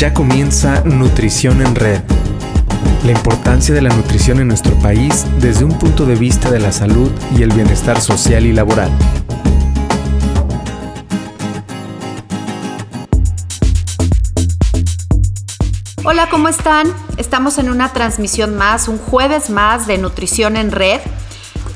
Ya 0.00 0.14
comienza 0.14 0.80
Nutrición 0.86 1.60
en 1.60 1.74
Red. 1.74 2.00
La 3.04 3.12
importancia 3.12 3.74
de 3.74 3.82
la 3.82 3.90
nutrición 3.90 4.40
en 4.40 4.48
nuestro 4.48 4.74
país 4.76 5.26
desde 5.40 5.62
un 5.62 5.78
punto 5.78 6.06
de 6.06 6.14
vista 6.14 6.50
de 6.50 6.58
la 6.58 6.72
salud 6.72 7.10
y 7.36 7.42
el 7.42 7.52
bienestar 7.52 8.00
social 8.00 8.46
y 8.46 8.54
laboral. 8.54 8.90
Hola, 16.02 16.30
¿cómo 16.30 16.48
están? 16.48 16.86
Estamos 17.18 17.58
en 17.58 17.68
una 17.68 17.92
transmisión 17.92 18.56
más, 18.56 18.88
un 18.88 18.96
jueves 18.96 19.50
más 19.50 19.86
de 19.86 19.98
Nutrición 19.98 20.56
en 20.56 20.72
Red. 20.72 21.00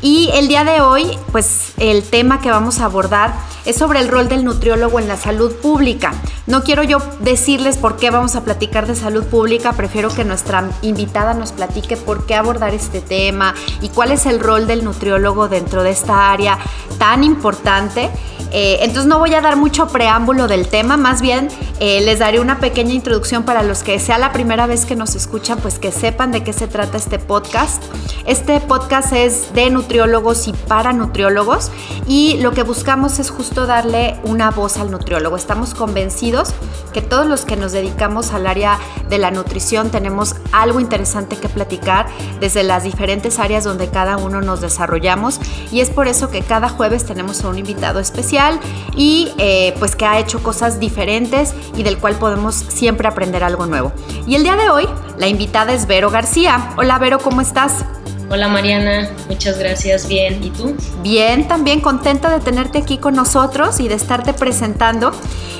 Y 0.01 0.31
el 0.33 0.49
día 0.49 0.65
de 0.65 0.81
hoy, 0.81 1.19
pues 1.31 1.75
el 1.77 2.03
tema 2.03 2.41
que 2.41 2.51
vamos 2.51 2.81
a 2.81 2.87
abordar 2.87 3.35
es 3.65 3.77
sobre 3.77 4.01
el 4.01 4.09
rol 4.09 4.29
del 4.29 4.45
nutriólogo 4.45 4.99
en 4.99 5.09
la 5.09 5.17
salud 5.17 5.53
pública. 5.57 6.13
No 6.47 6.63
quiero 6.63 6.83
yo 6.83 6.99
decirles 7.21 7.79
por 7.79 7.97
qué 7.97 8.11
vamos 8.11 8.37
a 8.37 8.45
platicar 8.45 8.87
de 8.87 8.95
salud 8.95 9.25
pública, 9.25 9.73
prefiero 9.73 10.11
que 10.11 10.25
nuestra 10.25 10.69
invitada 10.83 11.35
nos 11.35 11.53
platique 11.53 11.97
por 11.97 12.27
qué 12.27 12.35
abordar 12.35 12.75
este 12.75 13.01
tema 13.01 13.55
y 13.81 13.89
cuál 13.89 14.13
es 14.13 14.27
el 14.27 14.41
rol 14.41 14.67
del 14.67 14.85
nutriólogo 14.85 15.49
dentro 15.49 15.83
de 15.83 15.91
esta 15.91 16.31
área 16.31 16.59
tan 16.99 17.25
importante. 17.25 18.11
Eh, 18.57 18.79
entonces 18.83 19.07
no 19.07 19.19
voy 19.19 19.35
a 19.35 19.41
dar 19.41 19.57
mucho 19.57 19.89
preámbulo 19.89 20.47
del 20.47 20.69
tema, 20.69 20.97
más 20.97 21.21
bien 21.21 21.49
eh, 21.81 22.01
les 22.03 22.21
daré 22.21 22.39
una 22.39 22.61
pequeña 22.61 22.93
introducción 22.93 23.43
para 23.43 23.65
los 23.65 23.83
que 23.83 23.99
sea 23.99 24.17
la 24.17 24.33
primera 24.33 24.69
vez 24.69 24.85
que 24.85 24.95
nos 24.95 25.17
escuchan, 25.17 25.59
pues 25.59 25.81
que 25.81 25.91
sepan 25.91 26.31
de 26.31 26.45
qué 26.45 26.53
se 26.53 26.69
trata 26.69 26.97
este 26.97 27.19
podcast. 27.19 27.83
Este 28.27 28.61
podcast 28.61 29.13
es 29.13 29.53
de 29.55 29.71
nutriólogos 29.71 30.47
y 30.47 30.53
para 30.53 30.93
nutriólogos 30.93 31.73
y 32.07 32.37
lo 32.39 32.53
que 32.53 32.63
buscamos 32.63 33.19
es 33.19 33.31
justo 33.31 33.54
darle 33.63 34.19
una 34.25 34.51
voz 34.51 34.77
al 34.77 34.91
nutriólogo. 34.91 35.37
Estamos 35.37 35.75
convencidos 35.75 36.53
que 36.93 37.01
todos 37.01 37.27
los 37.27 37.45
que 37.45 37.57
nos 37.57 37.73
dedicamos 37.73 38.33
al 38.33 38.47
área 38.47 38.79
de 39.09 39.19
la 39.19 39.31
nutrición 39.31 39.91
tenemos 39.91 40.35
algo 40.53 40.81
interesante 40.81 41.37
que 41.37 41.49
platicar 41.49 42.07
desde 42.41 42.63
las 42.63 42.85
diferentes 42.85 43.39
áreas 43.39 43.65
donde 43.65 43.89
cada 43.89 44.17
uno 44.17 44.41
nos 44.41 44.61
desarrollamos 44.61 45.41
y 45.73 45.81
es 45.81 45.91
por 45.91 46.09
eso 46.09 46.31
que 46.31 46.43
cada 46.43 46.69
jueves 46.69 47.05
tenemos 47.05 47.45
a 47.45 47.49
un 47.49 47.59
invitado 47.59 48.01
especial 48.01 48.61
y 48.97 49.33
eh, 49.39 49.75
pues 49.79 49.97
que 49.97 50.05
ha 50.05 50.19
hecho 50.19 50.43
cosas 50.43 50.79
diferentes 50.79 51.55
y 51.77 51.83
del 51.83 51.99
cual 51.99 52.15
podemos 52.17 52.55
siempre 52.55 53.09
aprender 53.09 53.43
algo 53.45 53.67
nuevo. 53.67 53.93
Y 54.27 54.35
el 54.35 54.43
día 54.43 54.57
de 54.57 54.69
hoy 54.69 54.89
la 55.19 55.29
invitada 55.29 55.73
es 55.73 55.87
Vero 55.87 56.11
García. 56.11 56.73
Hola 56.77 56.99
Vero, 56.99 57.19
¿cómo 57.19 57.41
estás? 57.41 57.85
Hola 58.31 58.49
Mariana, 58.49 59.11
muchas 59.29 59.59
gracias, 59.59 60.09
bien. 60.09 60.43
¿Y 60.43 60.51
tú? 60.51 60.75
Bien, 61.03 61.47
también 61.47 61.81
contenta 61.81 62.31
de 62.31 62.41
tenerte 62.43 62.79
aquí 62.79 62.97
con 62.97 63.15
nosotros 63.15 63.81
y 63.81 63.89
de 63.89 63.95
estarte 63.95 64.33
presentando. 64.33 65.13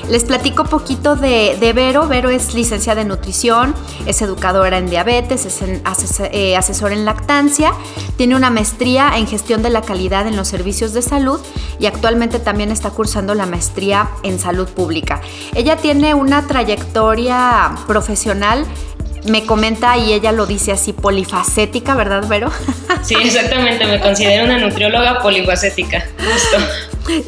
Les 0.09 0.23
platico 0.23 0.65
poquito 0.65 1.15
de, 1.15 1.71
Vero. 1.75 2.07
Vero 2.07 2.29
es 2.29 2.53
licenciada 2.53 3.01
en 3.01 3.07
nutrición, 3.07 3.73
es 4.05 4.21
educadora 4.21 4.77
en 4.77 4.89
diabetes, 4.89 5.45
es 5.45 5.61
eh, 5.61 6.55
asesora 6.55 6.93
en 6.93 7.05
lactancia, 7.05 7.71
tiene 8.17 8.35
una 8.35 8.49
maestría 8.49 9.17
en 9.17 9.27
gestión 9.27 9.61
de 9.63 9.69
la 9.69 9.81
calidad 9.81 10.27
en 10.27 10.35
los 10.35 10.47
servicios 10.47 10.93
de 10.93 11.01
salud 11.01 11.39
y 11.79 11.85
actualmente 11.85 12.39
también 12.39 12.71
está 12.71 12.89
cursando 12.91 13.35
la 13.35 13.45
maestría 13.45 14.09
en 14.23 14.39
salud 14.39 14.67
pública. 14.67 15.21
Ella 15.53 15.77
tiene 15.77 16.13
una 16.13 16.47
trayectoria 16.47 17.75
profesional 17.87 18.65
me 19.25 19.45
comenta 19.45 19.97
y 19.97 20.13
ella 20.13 20.31
lo 20.31 20.45
dice 20.45 20.71
así, 20.71 20.93
polifacética, 20.93 21.95
¿verdad, 21.95 22.27
Vero? 22.27 22.51
Sí, 23.03 23.15
exactamente, 23.21 23.85
me 23.85 23.99
considero 23.99 24.45
una 24.45 24.57
nutrióloga 24.57 25.19
polifacética, 25.19 26.05
justo. 26.17 26.57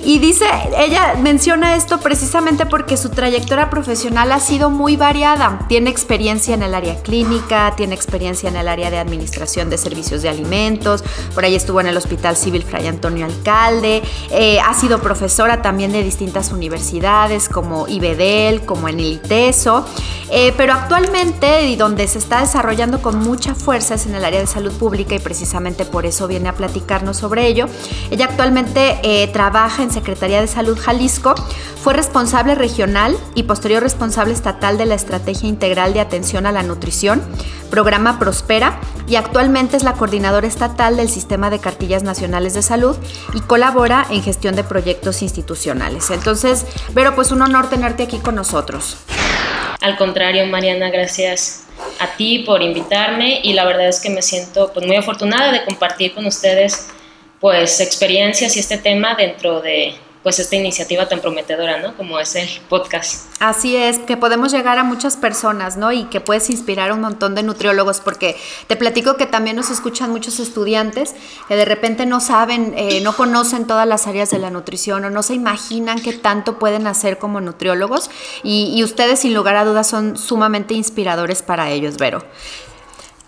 Y 0.04 0.18
dice, 0.18 0.46
ella 0.78 1.16
menciona 1.22 1.76
esto 1.76 2.00
precisamente 2.00 2.66
porque 2.66 2.98
su 2.98 3.10
trayectoria 3.10 3.70
profesional 3.70 4.32
ha 4.32 4.40
sido 4.40 4.72
muy 4.72 4.96
variada. 4.98 5.60
Tiene 5.68 5.92
experiencia 5.92 6.56
en 6.56 6.64
el 6.64 6.74
área 6.74 6.96
clínica, 7.04 7.74
tiene 7.78 7.94
experiencia 7.94 8.50
en 8.50 8.56
el 8.56 8.68
área 8.68 8.90
de 8.90 8.98
administración 8.98 9.70
de 9.70 9.78
servicios 9.78 10.24
de 10.24 10.30
alimentos, 10.30 11.04
por 11.36 11.46
ahí 11.46 11.56
estuvo 11.56 11.80
en 11.80 11.88
el 11.88 11.96
Hospital 11.96 12.36
Civil 12.36 12.64
Fray 12.64 12.88
Antonio 12.88 13.26
Alcalde, 13.26 14.02
eh, 14.32 14.60
ha 14.60 14.74
sido 14.74 15.00
profesora 15.00 15.62
también 15.62 15.92
de 15.92 16.04
distintas 16.04 16.52
universidades 16.52 17.48
como 17.48 17.88
IBEDEL, 17.88 18.66
como 18.66 18.90
en 18.90 19.00
el 19.00 19.14
ITESO, 19.14 19.86
eh, 20.32 20.54
pero 20.58 20.74
actualmente 20.74 21.68
y 21.68 21.76
donde 21.76 22.08
se 22.08 22.18
está 22.18 22.42
desarrollando 22.42 23.02
con 23.02 23.20
mucha 23.20 23.54
fuerza 23.54 23.94
es 23.94 24.08
en 24.08 24.16
el 24.16 24.26
área 24.26 24.40
de 24.40 24.48
salud 24.48 24.74
pública 24.74 25.16
y 25.16 25.20
precisamente 25.20 25.86
por 25.86 26.06
eso 26.06 26.28
viene 26.28 26.50
a 26.50 26.54
platicarnos 26.54 27.18
sobre 27.18 27.48
ello. 27.48 27.68
Ella 28.10 28.26
actualmente 28.26 29.00
eh, 29.04 29.28
trabaja 29.28 29.67
en 29.80 29.92
Secretaría 29.92 30.42
de 30.42 30.48
Salud 30.48 30.78
Jalisco, 30.80 31.36
fue 31.84 31.94
responsable 31.94 32.56
regional 32.56 33.16
y 33.36 33.44
posterior 33.44 33.84
responsable 33.84 34.34
estatal 34.34 34.78
de 34.78 34.86
la 34.86 34.96
Estrategia 34.96 35.48
Integral 35.48 35.94
de 35.94 36.00
Atención 36.00 36.46
a 36.46 36.52
la 36.52 36.64
Nutrición, 36.64 37.22
programa 37.70 38.18
Prospera, 38.18 38.80
y 39.08 39.16
actualmente 39.16 39.78
es 39.78 39.84
la 39.84 39.94
coordinadora 39.94 40.48
estatal 40.48 40.98
del 40.98 41.10
Sistema 41.10 41.50
de 41.50 41.60
Cartillas 41.60 42.04
Nacionales 42.04 42.54
de 42.54 42.62
Salud 42.62 42.98
y 43.34 43.42
colabora 43.42 44.06
en 44.10 44.24
gestión 44.24 44.56
de 44.56 44.64
proyectos 44.64 45.22
institucionales. 45.22 46.10
Entonces, 46.10 46.66
Vero, 46.94 47.14
pues 47.16 47.32
un 47.32 47.42
honor 47.42 47.70
tenerte 47.70 48.04
aquí 48.04 48.20
con 48.20 48.36
nosotros. 48.36 48.98
Al 49.82 49.98
contrario, 49.98 50.46
Mariana, 50.48 50.90
gracias 50.90 51.64
a 52.00 52.08
ti 52.16 52.40
por 52.40 52.62
invitarme 52.62 53.40
y 53.44 53.54
la 53.54 53.66
verdad 53.66 53.88
es 53.88 54.00
que 54.00 54.10
me 54.10 54.22
siento 54.22 54.72
pues, 54.74 54.86
muy 54.86 54.96
afortunada 54.96 55.52
de 55.52 55.64
compartir 55.64 56.14
con 56.14 56.26
ustedes 56.26 56.88
pues 57.40 57.80
experiencias 57.80 58.56
y 58.56 58.60
este 58.60 58.78
tema 58.78 59.16
dentro 59.16 59.62
de 59.62 59.96
pues 60.28 60.40
esta 60.40 60.58
iniciativa 60.58 61.08
tan 61.08 61.22
prometedora, 61.22 61.78
¿no? 61.78 61.96
Como 61.96 62.20
es 62.20 62.36
el 62.36 62.50
podcast. 62.68 63.28
Así 63.40 63.78
es, 63.78 63.98
que 64.00 64.18
podemos 64.18 64.52
llegar 64.52 64.78
a 64.78 64.84
muchas 64.84 65.16
personas, 65.16 65.78
¿no? 65.78 65.94
Y 65.94 66.04
que 66.06 66.20
puedes 66.20 66.50
inspirar 66.50 66.90
a 66.90 66.96
un 66.96 67.00
montón 67.00 67.34
de 67.34 67.44
nutriólogos, 67.44 68.02
porque 68.02 68.36
te 68.68 68.76
platico 68.76 69.16
que 69.16 69.26
también 69.26 69.56
nos 69.56 69.70
escuchan 69.70 70.10
muchos 70.10 70.42
estudiantes 70.42 71.16
que 71.48 71.56
de 71.56 71.64
repente 71.64 72.06
no 72.06 72.20
saben, 72.20 72.74
eh, 72.76 73.00
no 73.00 73.16
conocen 73.16 73.68
todas 73.68 73.88
las 73.88 74.06
áreas 74.06 74.30
de 74.30 74.40
la 74.40 74.50
nutrición 74.50 75.06
o 75.06 75.10
no 75.10 75.24
se 75.24 75.34
imaginan 75.34 76.02
qué 76.02 76.12
tanto 76.12 76.60
pueden 76.60 76.88
hacer 76.88 77.20
como 77.20 77.40
nutriólogos 77.40 78.10
y, 78.44 78.74
y 78.76 78.84
ustedes 78.84 79.22
sin 79.22 79.34
lugar 79.34 79.56
a 79.56 79.64
dudas 79.64 79.88
son 79.88 80.18
sumamente 80.18 80.74
inspiradores 80.74 81.42
para 81.42 81.70
ellos, 81.70 81.96
Vero. 81.96 82.22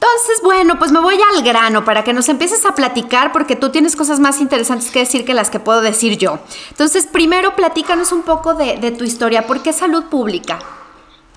Entonces, 0.02 0.42
bueno, 0.44 0.80
pues 0.80 0.94
me 0.94 1.02
voy 1.02 1.18
al 1.36 1.44
grano 1.44 1.84
para 1.84 2.06
que 2.06 2.14
nos 2.14 2.30
empieces 2.30 2.66
a 2.66 2.74
platicar 2.74 3.34
porque 3.34 3.58
tú 3.58 3.70
tienes 3.70 3.98
cosas 3.98 4.22
más 4.22 4.40
interesantes 4.40 4.92
que 4.92 5.00
decir 5.00 5.26
que 5.26 5.34
las 5.34 5.50
que 5.50 5.60
puedo 5.60 5.82
decir 5.82 6.18
yo. 6.18 6.40
Entonces, 6.70 7.06
primero 7.06 7.54
platícanos 7.58 8.14
un 8.14 8.24
poco 8.24 8.54
de, 8.54 8.92
tu 8.92 9.04
historia. 9.04 9.46
¿Por 9.46 9.62
qué 9.62 9.74
salud 9.74 10.06
pública? 10.06 10.60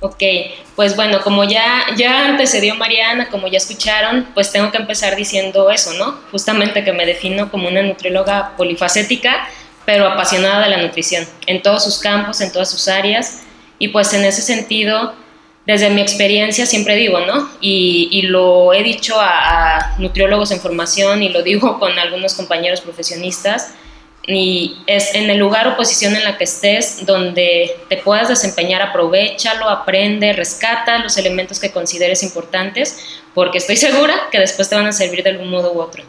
Ok, 0.00 0.22
pues 0.76 0.94
bueno, 0.94 1.20
como 1.22 1.42
ya, 1.42 1.86
ya 1.96 2.26
antecedió 2.26 2.76
Mariana, 2.76 3.28
como 3.30 3.48
ya 3.48 3.56
escucharon, 3.56 4.28
pues 4.32 4.52
tengo 4.52 4.70
que 4.70 4.78
empezar 4.78 5.16
diciendo 5.16 5.68
eso, 5.70 5.92
¿no? 5.94 6.18
Justamente 6.30 6.84
que 6.84 6.92
me 6.92 7.04
defino 7.04 7.50
como 7.50 7.66
una 7.66 7.82
nutrióloga 7.82 8.52
polifacética, 8.56 9.48
pero 9.84 10.06
apasionada 10.06 10.62
de 10.62 10.70
la 10.70 10.76
nutrición, 10.76 11.26
en 11.46 11.62
todos 11.62 11.82
sus 11.82 11.98
campos, 11.98 12.40
en 12.40 12.52
todas 12.52 12.70
sus 12.70 12.86
áreas. 12.86 13.42
Y 13.80 13.88
pues 13.88 14.12
en 14.12 14.24
ese 14.24 14.42
sentido, 14.42 15.14
desde 15.66 15.90
mi 15.90 16.00
experiencia 16.00 16.66
siempre 16.66 16.96
digo, 16.96 17.20
¿no? 17.20 17.48
Y, 17.60 18.22
lo 18.22 18.72
he 18.72 18.82
dicho 18.82 19.16
a, 19.20 19.94
nutriólogos 19.98 20.50
en 20.50 20.60
formación 20.60 21.22
y 21.22 21.28
lo 21.28 21.42
digo 21.42 21.78
con 21.80 21.98
algunos 21.98 22.34
compañeros 22.34 22.80
profesionistas, 22.80 23.74
y 24.24 24.76
es 24.86 25.16
en 25.16 25.28
el 25.30 25.38
lugar 25.38 25.66
o 25.66 25.76
posición 25.76 26.14
en 26.14 26.22
la 26.22 26.38
que 26.38 26.44
estés 26.44 27.04
donde 27.04 27.76
te 27.88 27.96
puedas 27.96 28.28
desempeñar, 28.28 28.80
aprovechalo, 28.80 29.68
aprende, 29.68 30.32
rescata 30.32 30.98
los 30.98 31.16
elementos 31.18 31.58
que 31.58 31.72
consideres 31.72 32.22
importantes, 32.22 33.04
porque 33.34 33.58
estoy 33.58 33.76
segura 33.88 34.28
que 34.30 34.38
después 34.38 34.68
te 34.68 34.76
van 34.76 34.86
a 34.86 34.92
servir 34.92 35.24
de 35.24 35.30
algún 35.30 35.50
modo 35.50 35.72
u 35.72 35.80
otro, 35.80 36.04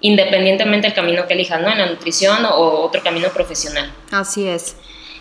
independientemente 0.00 0.86
del 0.86 0.94
camino 0.94 1.26
que 1.26 1.34
elijas, 1.34 1.60
¿no? 1.60 1.70
En 1.70 1.78
la 1.78 1.86
nutrición 1.86 2.44
o 2.44 2.82
otro 2.82 3.02
camino 3.02 3.28
profesional. 3.30 3.92
Así 4.12 4.46
es. 4.46 4.76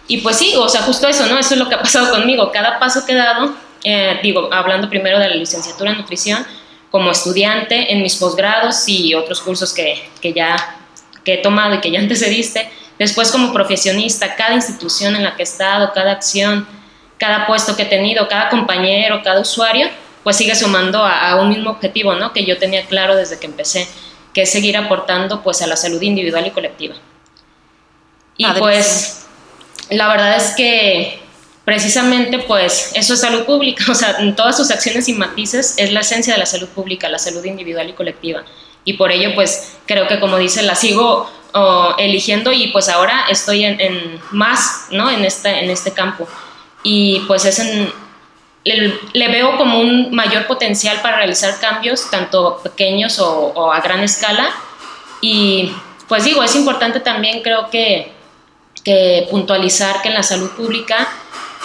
Y 0.07 0.19
pues 0.19 0.37
sí, 0.37 0.53
o 0.55 0.69
sea, 0.69 0.83
justo 0.83 1.07
eso, 1.07 1.25
¿no? 1.25 1.37
Eso 1.37 1.55
es 1.55 1.59
lo 1.59 1.67
que 1.67 1.75
ha 1.75 1.81
pasado 1.81 2.11
conmigo. 2.11 2.51
Cada 2.51 2.79
paso 2.79 3.05
que 3.05 3.11
he 3.11 3.15
dado 3.15 3.53
eh, 3.89 4.19
digo, 4.21 4.49
hablando 4.51 4.89
primero 4.89 5.17
de 5.17 5.29
la 5.29 5.35
licenciatura 5.35 5.91
en 5.91 5.97
nutrición, 5.97 6.45
como 6.91 7.09
estudiante 7.09 7.93
en 7.93 8.01
mis 8.01 8.17
posgrados 8.17 8.87
y 8.87 9.13
otros 9.15 9.39
cursos 9.39 9.73
que, 9.73 10.09
que 10.21 10.33
ya 10.33 10.75
que 11.23 11.35
he 11.35 11.37
tomado 11.37 11.75
y 11.75 11.79
que 11.79 11.89
ya 11.89 11.99
antecediste, 12.05 12.69
después 12.99 13.31
como 13.31 13.53
profesionista, 13.53 14.35
cada 14.35 14.55
institución 14.55 15.15
en 15.15 15.23
la 15.23 15.35
que 15.35 15.43
he 15.43 15.45
estado, 15.45 15.93
cada 15.93 16.11
acción, 16.11 16.67
cada 17.17 17.47
puesto 17.47 17.77
que 17.77 17.83
he 17.83 17.85
tenido, 17.85 18.27
cada 18.27 18.49
compañero, 18.49 19.21
cada 19.23 19.39
usuario, 19.39 19.87
pues 20.23 20.35
sigue 20.35 20.53
sumando 20.53 21.05
a, 21.05 21.35
un 21.41 21.47
mismo 21.47 21.69
objetivo, 21.69 22.13
¿no? 22.15 22.33
Que 22.33 22.43
yo 22.43 22.57
tenía 22.57 22.85
claro 22.85 23.15
desde 23.15 23.39
que 23.39 23.45
empecé, 23.45 23.87
que 24.33 24.41
es 24.41 24.51
seguir 24.51 24.75
aportando 24.75 25.41
pues 25.41 25.61
a 25.61 25.67
la 25.67 25.77
salud 25.77 26.01
individual 26.01 26.45
y 26.45 26.51
colectiva. 26.51 26.95
Y 28.35 28.45
pues 28.59 29.25
la 29.89 30.09
verdad 30.09 30.35
es 30.35 30.53
que 30.55 31.26
precisamente 31.67 32.39
pues 32.39 32.91
eso 32.93 33.15
es 33.15 33.19
salud 33.19 33.43
pública, 33.43 33.83
o 33.89 33.93
sea, 33.93 34.15
en 34.19 34.37
todas 34.37 34.55
sus 34.55 34.71
acciones 34.71 35.09
y 35.09 35.13
matices 35.13 35.75
es 35.77 35.91
la 35.91 35.99
esencia 35.99 36.31
de 36.31 36.39
la 36.39 36.45
salud 36.45 36.69
pública, 36.69 37.09
la 37.09 37.19
salud 37.19 37.43
individual 37.43 37.89
y 37.89 37.91
colectiva. 37.91 38.45
Y 38.85 38.93
por 38.93 39.11
ello 39.11 39.35
pues 39.35 39.73
creo 39.85 40.07
que 40.07 40.21
como 40.21 40.37
dice, 40.37 40.63
la 40.63 40.75
sigo 40.75 41.29
eligiendo 41.97 42.53
y 42.53 42.67
pues 42.67 42.87
ahora 42.87 43.25
estoy 43.29 43.65
en, 43.65 44.21
más, 44.31 44.85
¿no? 44.91 45.09
En 45.09 45.25
este, 45.25 45.59
en 45.59 45.69
este 45.69 45.91
campo. 45.91 46.25
Y 46.83 47.19
pues 47.27 47.43
es 47.43 47.59
en 47.59 47.91
le, 48.63 49.27
veo 49.27 49.57
como 49.57 49.81
un 49.81 50.15
mayor 50.15 50.47
potencial 50.47 51.01
para 51.01 51.17
realizar 51.17 51.59
cambios, 51.59 52.09
tanto 52.09 52.61
pequeños 52.63 53.19
o, 53.19 53.73
a 53.73 53.81
gran 53.81 53.99
escala. 54.05 54.49
Y 55.19 55.73
pues 56.07 56.23
digo, 56.23 56.43
es 56.43 56.55
importante 56.55 57.01
también 57.01 57.41
creo 57.41 57.69
que, 57.69 58.13
que 58.85 59.27
puntualizar 59.29 60.01
que 60.01 60.07
en 60.07 60.13
la 60.13 60.23
salud 60.23 60.51
pública, 60.51 61.09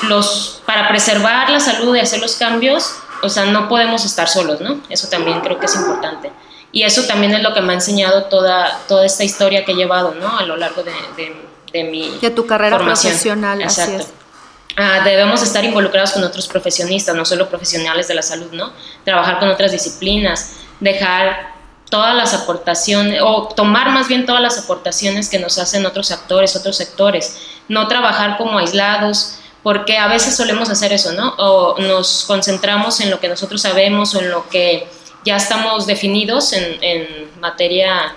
los, 0.08 0.62
para 0.66 0.88
preservar 0.88 1.50
la 1.50 1.60
salud 1.60 1.94
y 1.96 2.00
hacer 2.00 2.20
los 2.20 2.36
cambios, 2.36 2.94
o 3.22 3.28
sea, 3.28 3.44
no 3.46 3.68
podemos 3.68 4.04
estar 4.04 4.28
solos, 4.28 4.60
¿no? 4.60 4.80
Eso 4.88 5.08
también 5.08 5.40
creo 5.40 5.58
que 5.58 5.66
es 5.66 5.76
importante. 5.76 6.32
Y 6.72 6.82
eso 6.82 7.04
también 7.04 7.34
es 7.34 7.42
lo 7.42 7.52
que 7.54 7.60
me 7.60 7.72
ha 7.72 7.76
enseñado 7.76 8.24
toda, 8.24 8.80
toda 8.88 9.04
esta 9.04 9.24
historia 9.24 9.64
que 9.64 9.72
he 9.72 9.74
llevado, 9.74 10.14
¿no? 10.14 10.38
A 10.38 10.44
lo 10.44 10.56
largo 10.56 10.82
de, 10.82 10.92
de, 11.72 11.84
mi 11.84 12.18
De 12.18 12.30
tu 12.30 12.46
carrera 12.46 12.78
profesional, 12.78 13.60
Exacto. 13.60 13.96
así 13.96 14.02
es. 14.02 14.12
Ah, 14.76 15.02
debemos 15.04 15.42
estar 15.42 15.64
involucrados 15.64 16.12
con 16.12 16.24
otros 16.24 16.48
profesionistas, 16.48 17.14
no 17.14 17.26
solo 17.26 17.48
profesionales 17.48 18.08
de 18.08 18.14
la 18.14 18.22
salud, 18.22 18.50
¿no? 18.52 18.72
Trabajar 19.04 19.38
con 19.38 19.50
otras 19.50 19.70
disciplinas, 19.70 20.54
dejar 20.80 21.52
todas 21.90 22.14
las 22.14 22.32
aportaciones, 22.32 23.20
o 23.22 23.48
tomar 23.54 23.90
más 23.90 24.08
bien 24.08 24.24
todas 24.24 24.40
las 24.40 24.58
aportaciones 24.58 25.28
que 25.28 25.38
nos 25.38 25.58
hacen 25.58 25.84
otros 25.84 26.10
actores, 26.10 26.56
otros 26.56 26.76
sectores, 26.78 27.36
no 27.68 27.86
trabajar 27.86 28.38
como 28.38 28.58
aislados, 28.58 29.40
porque 29.62 29.98
a 29.98 30.08
veces 30.08 30.36
solemos 30.36 30.68
hacer 30.70 30.92
eso, 30.92 31.12
¿no? 31.12 31.34
O 31.38 31.78
nos 31.78 32.24
concentramos 32.24 33.00
en 33.00 33.10
lo 33.10 33.20
que 33.20 33.28
nosotros 33.28 33.62
sabemos 33.62 34.14
o 34.14 34.20
en 34.20 34.30
lo 34.30 34.48
que 34.48 34.86
ya 35.24 35.36
estamos 35.36 35.86
definidos 35.86 36.52
en, 36.52 37.30
materia 37.40 38.14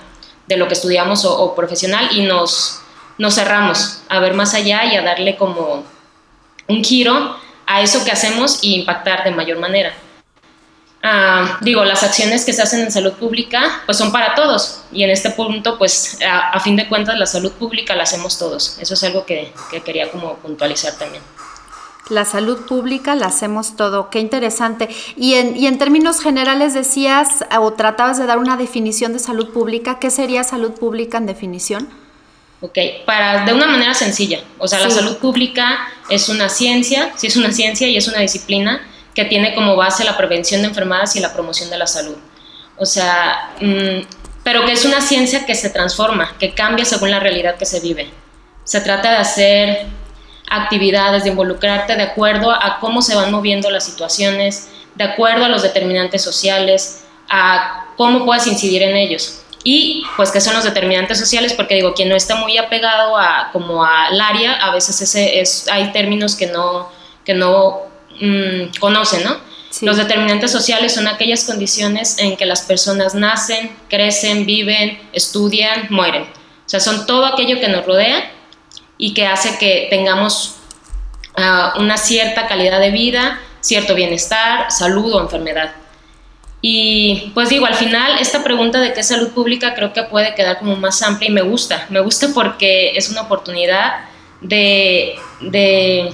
de 0.47 0.57
lo 0.57 0.67
que 0.67 0.75
estudiamos 0.75 1.25
o, 1.25 1.35
o 1.35 1.55
profesional 1.55 2.09
y 2.11 2.21
nos, 2.21 2.81
nos 3.17 3.33
cerramos 3.33 4.01
a 4.07 4.19
ver 4.19 4.35
más 4.35 4.53
allá 4.53 4.85
y 4.85 4.95
a 4.95 5.01
darle 5.01 5.35
como 5.35 5.83
un 6.67 6.83
giro 6.83 7.35
a 7.65 7.81
eso 7.81 8.03
que 8.05 8.11
hacemos 8.11 8.59
y 8.61 8.75
impactar 8.75 9.23
de 9.23 9.31
mayor 9.31 9.57
manera. 9.57 9.93
Ah, 11.07 11.59
digo, 11.61 11.85
las 11.85 12.01
acciones 12.01 12.45
que 12.45 12.51
se 12.51 12.63
hacen 12.63 12.79
en 12.79 12.91
salud 12.91 13.13
pública 13.13 13.83
pues 13.85 13.95
son 13.95 14.11
para 14.11 14.33
todos 14.33 14.81
y 14.91 15.03
en 15.03 15.11
este 15.11 15.29
punto 15.29 15.77
pues 15.77 16.17
a, 16.27 16.59
fin 16.61 16.75
de 16.75 16.89
cuentas 16.89 17.15
la 17.19 17.27
salud 17.27 17.51
pública 17.51 17.95
la 17.95 18.03
hacemos 18.03 18.39
todos. 18.39 18.79
Eso 18.79 18.95
es 18.95 19.03
algo 19.03 19.23
que, 19.23 19.53
quería 19.85 20.09
como 20.09 20.37
puntualizar 20.37 20.95
también. 20.95 21.21
La 22.09 22.25
salud 22.25 22.65
pública 22.65 23.13
la 23.13 23.27
hacemos 23.27 23.75
todo, 23.75 24.09
qué 24.09 24.19
interesante. 24.19 24.89
Y 25.15 25.35
en, 25.35 25.55
y 25.55 25.67
en 25.67 25.77
términos 25.77 26.21
generales 26.21 26.73
decías 26.73 27.45
o 27.59 27.73
tratabas 27.73 28.17
de 28.17 28.25
dar 28.25 28.39
una 28.39 28.57
definición 28.57 29.13
de 29.13 29.19
salud 29.19 29.49
pública, 29.49 29.99
¿qué 29.99 30.09
sería 30.09 30.43
salud 30.43 30.71
pública 30.71 31.19
en 31.19 31.27
definición? 31.27 31.87
¿ok? 32.61 32.79
Para, 33.05 33.45
de 33.45 33.53
una 33.53 33.67
manera 33.67 33.93
sencilla, 33.93 34.39
o 34.57 34.67
sea, 34.67 34.79
la 34.79 34.89
salud 34.89 35.17
pública 35.17 35.87
es 36.09 36.29
una 36.29 36.49
ciencia, 36.49 37.13
sí 37.15 37.27
es 37.27 37.37
una 37.37 37.51
ciencia 37.51 37.87
y 37.87 37.95
es 37.95 38.07
una 38.07 38.21
disciplina 38.21 38.81
que 39.15 39.25
tiene 39.25 39.55
como 39.55 39.75
base 39.75 40.03
la 40.03 40.17
prevención 40.17 40.61
de 40.61 40.67
enfermedades 40.67 41.15
y 41.15 41.21
la 41.21 41.33
promoción 41.33 41.69
de 41.69 41.77
la 41.77 41.87
salud. 41.87 42.17
O 42.77 42.85
sea, 42.85 43.51
mm, 43.61 44.05
pero 44.43 44.65
que 44.65 44.73
es 44.73 44.85
una 44.85 45.01
ciencia 45.01 45.45
que 45.45 45.55
se 45.55 45.69
transforma, 45.69 46.35
que 46.37 46.53
cambia 46.53 46.85
según 46.85 47.09
la 47.09 47.19
realidad 47.19 47.55
que 47.55 47.65
se 47.65 47.79
vive. 47.79 48.11
Se 48.65 48.81
trata 48.81 49.11
de 49.11 49.17
hacer 49.17 49.85
actividades, 50.49 51.23
de 51.23 51.29
involucrarte 51.29 51.95
de 51.95 52.03
acuerdo 52.03 52.51
a 52.51 52.77
cómo 52.79 53.01
se 53.01 53.15
van 53.15 53.31
moviendo 53.31 53.71
las 53.71 53.85
situaciones, 53.85 54.69
de 54.95 55.05
acuerdo 55.05 55.45
a 55.45 55.49
los 55.49 55.63
determinantes 55.63 56.21
sociales, 56.21 57.05
a 57.29 57.87
cómo 57.97 58.25
puedes 58.25 58.45
incidir 58.45 58.83
en 58.83 58.95
ellos 58.95 59.41
y 59.63 60.03
pues 60.15 60.31
qué 60.31 60.39
son 60.39 60.53
los 60.53 60.63
determinantes 60.63 61.17
sociales, 61.17 61.53
porque 61.53 61.73
digo, 61.73 61.95
quien 61.95 62.07
no 62.07 62.15
está 62.15 62.35
muy 62.35 62.55
apegado 62.57 63.17
a 63.17 63.49
como 63.51 63.83
al 63.83 64.21
área, 64.21 64.53
a 64.53 64.71
veces 64.71 65.01
ese 65.01 65.39
es, 65.39 65.67
hay 65.67 65.91
términos 65.91 66.35
que 66.35 66.45
no, 66.45 66.91
que 67.25 67.33
no 67.33 67.81
mm, 68.19 68.79
conocen, 68.79 69.23
¿no? 69.23 69.37
Los 69.81 69.97
determinantes 69.97 70.51
sociales 70.51 70.93
son 70.93 71.07
aquellas 71.07 71.43
condiciones 71.43 72.17
en 72.19 72.37
que 72.37 72.45
las 72.45 72.61
personas 72.61 73.13
nacen, 73.13 73.71
crecen, 73.89 74.45
viven, 74.45 74.97
estudian, 75.11 75.87
mueren. 75.89 76.23
O 76.23 76.69
sea, 76.69 76.79
son 76.79 77.05
todo 77.05 77.25
aquello 77.25 77.59
que 77.59 77.67
nos 77.67 77.85
rodea 77.85 78.31
y 78.97 79.13
que 79.13 79.27
hace 79.27 79.57
que 79.57 79.87
tengamos 79.89 80.55
ah, 81.35 81.73
una 81.77 81.97
cierta 81.97 82.47
calidad 82.47 82.79
de 82.79 82.91
vida, 82.91 83.41
cierto 83.59 83.95
bienestar, 83.95 84.71
salud 84.71 85.13
o 85.13 85.21
enfermedad. 85.21 85.73
Y 86.61 87.31
pues 87.33 87.49
digo, 87.49 87.65
al 87.65 87.75
final 87.75 88.17
esta 88.19 88.43
pregunta 88.43 88.79
de 88.79 88.93
qué 88.93 89.01
es 89.01 89.07
salud 89.07 89.29
pública 89.29 89.75
creo 89.75 89.93
que 89.93 90.03
puede 90.03 90.33
quedar 90.33 90.57
como 90.57 90.75
más 90.75 91.01
amplia 91.03 91.29
y 91.29 91.33
me 91.33 91.43
gusta, 91.43 91.85
me 91.89 91.99
gusta 91.99 92.29
porque 92.33 92.97
es 92.97 93.09
una 93.09 93.21
oportunidad 93.21 94.05
de, 94.41 95.15
de 95.41 96.11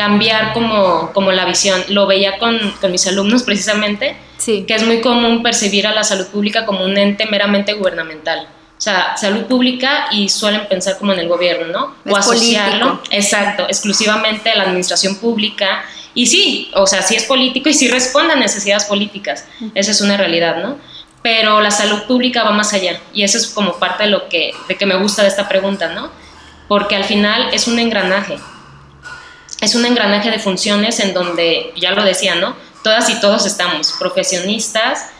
cambiar 0.00 0.54
como, 0.54 1.12
como, 1.12 1.30
la 1.30 1.44
visión. 1.44 1.82
Lo 1.88 2.06
veía 2.06 2.38
con, 2.38 2.58
con 2.80 2.90
mis 2.90 3.06
alumnos 3.06 3.42
precisamente, 3.42 4.16
sí. 4.38 4.64
que 4.66 4.74
es 4.74 4.82
muy 4.86 5.02
común 5.02 5.42
percibir 5.42 5.86
a 5.86 5.92
la 5.92 6.04
salud 6.04 6.26
pública 6.28 6.64
como 6.64 6.84
un 6.84 6.96
ente 6.96 7.26
meramente 7.26 7.74
gubernamental. 7.74 8.48
O 8.78 8.80
sea, 8.80 9.14
salud 9.18 9.42
pública 9.44 10.06
y 10.10 10.30
suelen 10.30 10.66
pensar 10.68 10.96
como 10.96 11.12
en 11.12 11.18
el 11.18 11.28
gobierno, 11.28 11.66
¿no? 11.66 11.94
o 12.10 12.16
asociarlo, 12.16 13.02
exacto, 13.10 13.64
exclusivamente 13.64 14.50
a 14.50 14.56
la 14.56 14.62
administración 14.62 15.16
pública 15.16 15.84
y 16.14 16.26
sí, 16.26 16.70
o 16.74 16.86
sea, 16.86 17.02
sí 17.02 17.14
es 17.14 17.24
político 17.24 17.68
y 17.68 17.74
sí 17.74 17.88
responde 17.88 18.32
a 18.32 18.36
necesidades 18.36 18.84
políticas. 18.86 19.46
Esa 19.74 19.90
es 19.90 20.00
una 20.00 20.16
realidad, 20.16 20.62
¿no? 20.62 20.78
Pero 21.22 21.60
la 21.60 21.70
salud 21.70 22.04
pública 22.04 22.42
va 22.42 22.52
más 22.52 22.72
allá. 22.72 22.98
Y 23.12 23.22
eso 23.22 23.36
es 23.36 23.48
como 23.48 23.74
parte 23.74 24.04
de 24.04 24.08
lo 24.08 24.30
que, 24.30 24.52
de 24.66 24.76
que 24.76 24.86
me 24.86 24.96
gusta 24.96 25.22
de 25.22 25.28
esta 25.28 25.46
pregunta, 25.46 25.92
¿no? 25.92 26.10
Porque 26.68 26.96
al 26.96 27.04
final 27.04 27.50
es 27.52 27.68
un 27.68 27.78
engranaje. 27.78 28.38
Es 29.60 29.74
un 29.74 29.84
engranaje 29.84 30.30
de 30.30 30.38
funciones 30.38 31.00
en 31.00 31.12
donde, 31.12 31.72
ya 31.76 31.92
lo 31.92 32.04
decía, 32.04 32.34
¿no? 32.34 32.56
Todas 32.82 33.10
y 33.10 33.20
todos 33.20 33.46
estamos, 33.46 33.94
profesionistas 33.98 35.10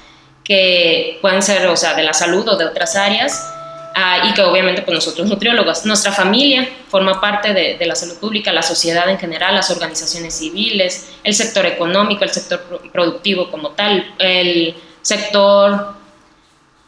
que 0.45 1.19
pueden 1.21 1.43
ser, 1.43 1.67
o 1.67 1.77
sea, 1.77 1.95
de 1.95 2.03
la 2.03 2.15
salud 2.15 2.49
o 2.49 2.57
de 2.57 2.65
otras 2.65 2.97
áreas, 2.97 3.51
Ah, 3.95 4.29
y 4.29 4.35
que 4.35 4.43
obviamente 4.43 4.83
pues 4.83 4.95
nosotros 4.95 5.27
nutriólogos, 5.29 5.85
nuestra 5.85 6.13
familia 6.13 6.69
forma 6.89 7.21
parte 7.21 7.53
de, 7.53 7.77
de, 7.77 7.87
la 7.87 7.97
salud 7.97 8.17
pública, 8.19 8.53
la 8.53 8.63
sociedad 8.63 9.09
en 9.11 9.19
general, 9.19 9.57
las 9.57 9.69
organizaciones 9.71 10.35
civiles, 10.39 11.11
el 11.25 11.35
sector 11.35 11.67
económico, 11.67 12.23
el 12.23 12.31
sector 12.31 12.61
productivo 12.93 13.51
como 13.51 13.71
tal, 13.71 14.15
el 14.19 14.77
sector 15.03 15.97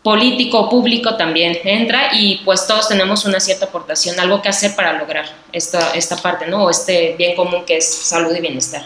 político 0.02 0.68
público 0.68 1.16
también 1.16 1.56
entra 1.64 2.10
y 2.12 2.40
pues 2.44 2.66
todos 2.66 2.88
tenemos 2.88 3.24
una 3.24 3.40
cierta 3.40 3.66
aportación, 3.66 4.18
algo 4.18 4.42
que 4.42 4.48
hacer 4.48 4.74
para 4.74 4.92
lograr 4.94 5.26
esta, 5.52 5.92
esta 5.92 6.16
parte, 6.16 6.46
¿no? 6.46 6.64
O 6.64 6.70
este 6.70 7.14
bien 7.16 7.36
común 7.36 7.64
que 7.64 7.76
es 7.76 7.88
salud 7.88 8.34
y 8.34 8.40
bienestar. 8.40 8.84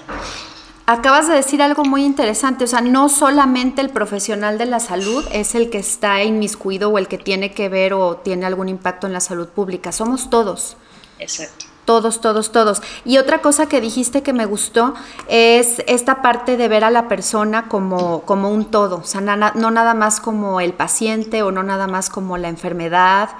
Acabas 0.88 1.26
de 1.26 1.34
decir 1.34 1.62
algo 1.62 1.84
muy 1.84 2.04
interesante, 2.04 2.64
o 2.64 2.66
sea, 2.68 2.80
no 2.80 3.08
solamente 3.08 3.80
el 3.80 3.90
profesional 3.90 4.56
de 4.56 4.66
la 4.66 4.78
salud 4.78 5.24
es 5.32 5.56
el 5.56 5.68
que 5.68 5.78
está 5.78 6.22
inmiscuido 6.22 6.90
o 6.90 6.98
el 6.98 7.08
que 7.08 7.18
tiene 7.18 7.52
que 7.52 7.68
ver 7.68 7.92
o 7.92 8.18
tiene 8.18 8.46
algún 8.46 8.68
impacto 8.68 9.08
en 9.08 9.12
la 9.12 9.20
salud 9.20 9.48
pública, 9.48 9.90
somos 9.90 10.30
todos. 10.30 10.76
Exacto. 11.18 11.65
Todos, 11.86 12.20
todos, 12.20 12.52
todos. 12.52 12.82
Y 13.06 13.16
otra 13.16 13.40
cosa 13.40 13.66
que 13.66 13.80
dijiste 13.80 14.22
que 14.22 14.34
me 14.34 14.44
gustó 14.44 14.94
es 15.28 15.82
esta 15.86 16.20
parte 16.20 16.58
de 16.58 16.68
ver 16.68 16.84
a 16.84 16.90
la 16.90 17.08
persona 17.08 17.68
como, 17.68 18.22
como 18.22 18.50
un 18.50 18.66
todo, 18.66 18.96
o 18.96 19.04
sea, 19.04 19.22
no 19.22 19.70
nada 19.70 19.94
más 19.94 20.20
como 20.20 20.60
el 20.60 20.74
paciente 20.74 21.42
o 21.42 21.50
no 21.52 21.62
nada 21.62 21.86
más 21.86 22.10
como 22.10 22.36
la 22.36 22.48
enfermedad. 22.48 23.30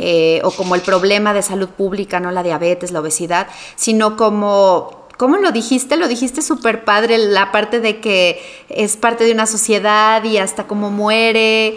Eh, 0.00 0.40
o 0.44 0.52
como 0.52 0.76
el 0.76 0.80
problema 0.82 1.34
de 1.34 1.42
salud 1.42 1.70
pública, 1.70 2.20
no 2.20 2.30
la 2.30 2.44
diabetes, 2.44 2.92
la 2.92 3.00
obesidad, 3.00 3.48
sino 3.74 4.16
como 4.16 5.08
¿Cómo 5.18 5.36
lo 5.38 5.50
dijiste? 5.50 5.96
Lo 5.96 6.06
dijiste 6.06 6.42
súper 6.42 6.84
padre, 6.84 7.18
la 7.18 7.50
parte 7.50 7.80
de 7.80 7.98
que 7.98 8.40
es 8.68 8.96
parte 8.96 9.24
de 9.24 9.32
una 9.32 9.46
sociedad 9.46 10.22
y 10.22 10.38
hasta 10.38 10.68
cómo 10.68 10.92
muere. 10.92 11.74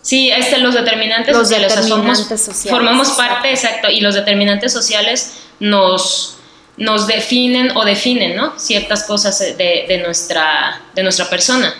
Sí, 0.00 0.30
este, 0.30 0.56
los 0.56 0.74
determinantes 0.74 1.36
los 1.36 1.46
sociales. 1.46 1.74
Determinantes 1.74 2.40
sociales. 2.40 2.70
Formamos 2.70 3.10
parte, 3.10 3.50
exacto, 3.50 3.90
y 3.90 4.00
los 4.00 4.14
determinantes 4.14 4.72
sociales 4.72 5.49
nos, 5.60 6.38
nos 6.76 7.06
definen 7.06 7.76
o 7.76 7.84
definen, 7.84 8.36
¿no? 8.36 8.58
Ciertas 8.58 9.04
cosas 9.04 9.38
de, 9.38 9.84
de, 9.86 9.98
nuestra, 9.98 10.80
de 10.94 11.02
nuestra 11.02 11.30
persona. 11.30 11.74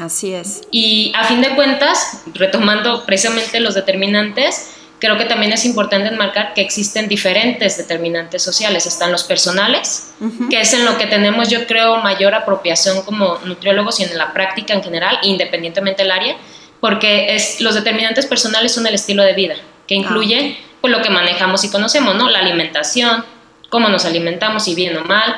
Así 0.00 0.34
es. 0.34 0.62
Y 0.70 1.12
a 1.14 1.24
fin 1.24 1.40
de 1.40 1.54
cuentas, 1.54 2.22
retomando 2.34 3.06
precisamente 3.06 3.60
los 3.60 3.74
determinantes, 3.74 4.72
creo 4.98 5.16
que 5.18 5.24
también 5.24 5.52
es 5.52 5.64
importante 5.64 6.08
enmarcar 6.08 6.54
que 6.54 6.60
existen 6.60 7.08
diferentes 7.08 7.76
determinantes 7.76 8.42
sociales. 8.42 8.86
Están 8.86 9.12
los 9.12 9.24
personales, 9.24 10.12
que 10.50 10.60
es 10.60 10.72
en 10.72 10.84
lo 10.84 10.96
que 10.98 11.06
tenemos, 11.06 11.48
yo 11.48 11.66
creo, 11.66 11.98
mayor 11.98 12.34
apropiación 12.34 13.02
como 13.02 13.38
nutriólogos 13.44 14.00
y 14.00 14.04
en 14.04 14.16
la 14.16 14.32
práctica 14.32 14.74
en 14.74 14.82
general, 14.82 15.18
independientemente 15.22 16.02
del 16.02 16.12
área, 16.12 16.36
porque 16.80 17.34
es, 17.34 17.60
los 17.60 17.74
determinantes 17.74 18.26
personales 18.26 18.72
son 18.72 18.86
el 18.86 18.94
estilo 18.94 19.22
de 19.22 19.34
vida, 19.34 19.54
que 19.86 19.94
ah, 19.94 19.98
incluye 19.98 20.58
pues, 20.86 20.98
lo 20.98 21.02
que 21.02 21.10
manejamos 21.10 21.64
y 21.64 21.70
conocemos, 21.70 22.14
¿no? 22.14 22.28
La 22.28 22.40
alimentación, 22.40 23.24
cómo 23.68 23.88
nos 23.88 24.04
alimentamos, 24.04 24.68
y 24.68 24.74
bien 24.74 24.96
o 24.96 25.04
mal, 25.04 25.36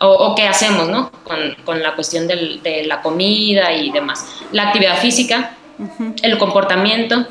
o, 0.00 0.34
qué 0.34 0.46
hacemos, 0.46 0.88
¿no? 0.88 1.10
Con, 1.24 1.56
con 1.64 1.82
la 1.82 1.94
cuestión 1.94 2.26
del, 2.26 2.62
de 2.62 2.84
la 2.84 3.00
comida 3.02 3.72
y 3.72 3.90
demás. 3.90 4.26
La 4.52 4.68
actividad 4.68 4.98
física, 4.98 5.56
el 6.22 6.38
comportamiento, 6.38 7.26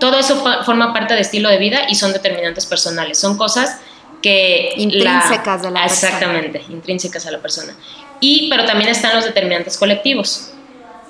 todo 0.00 0.18
eso 0.18 0.42
forma 0.64 0.92
parte 0.92 1.14
de 1.14 1.20
estilo 1.20 1.48
de 1.48 1.58
vida 1.58 1.82
y 1.88 1.94
son 1.94 2.12
determinantes 2.12 2.66
personales. 2.66 3.18
Son 3.18 3.36
cosas 3.36 3.80
que... 4.22 4.72
Intrínsecas 4.76 5.62
de 5.62 5.70
la 5.70 5.82
persona. 5.82 5.86
Exactamente, 5.86 6.64
intrínsecas 6.68 7.26
a 7.26 7.30
la 7.30 7.38
persona. 7.38 7.74
Y, 8.20 8.48
pero 8.50 8.64
también 8.64 8.90
están 8.90 9.14
los 9.14 9.24
determinantes 9.24 9.76
colectivos. 9.78 10.50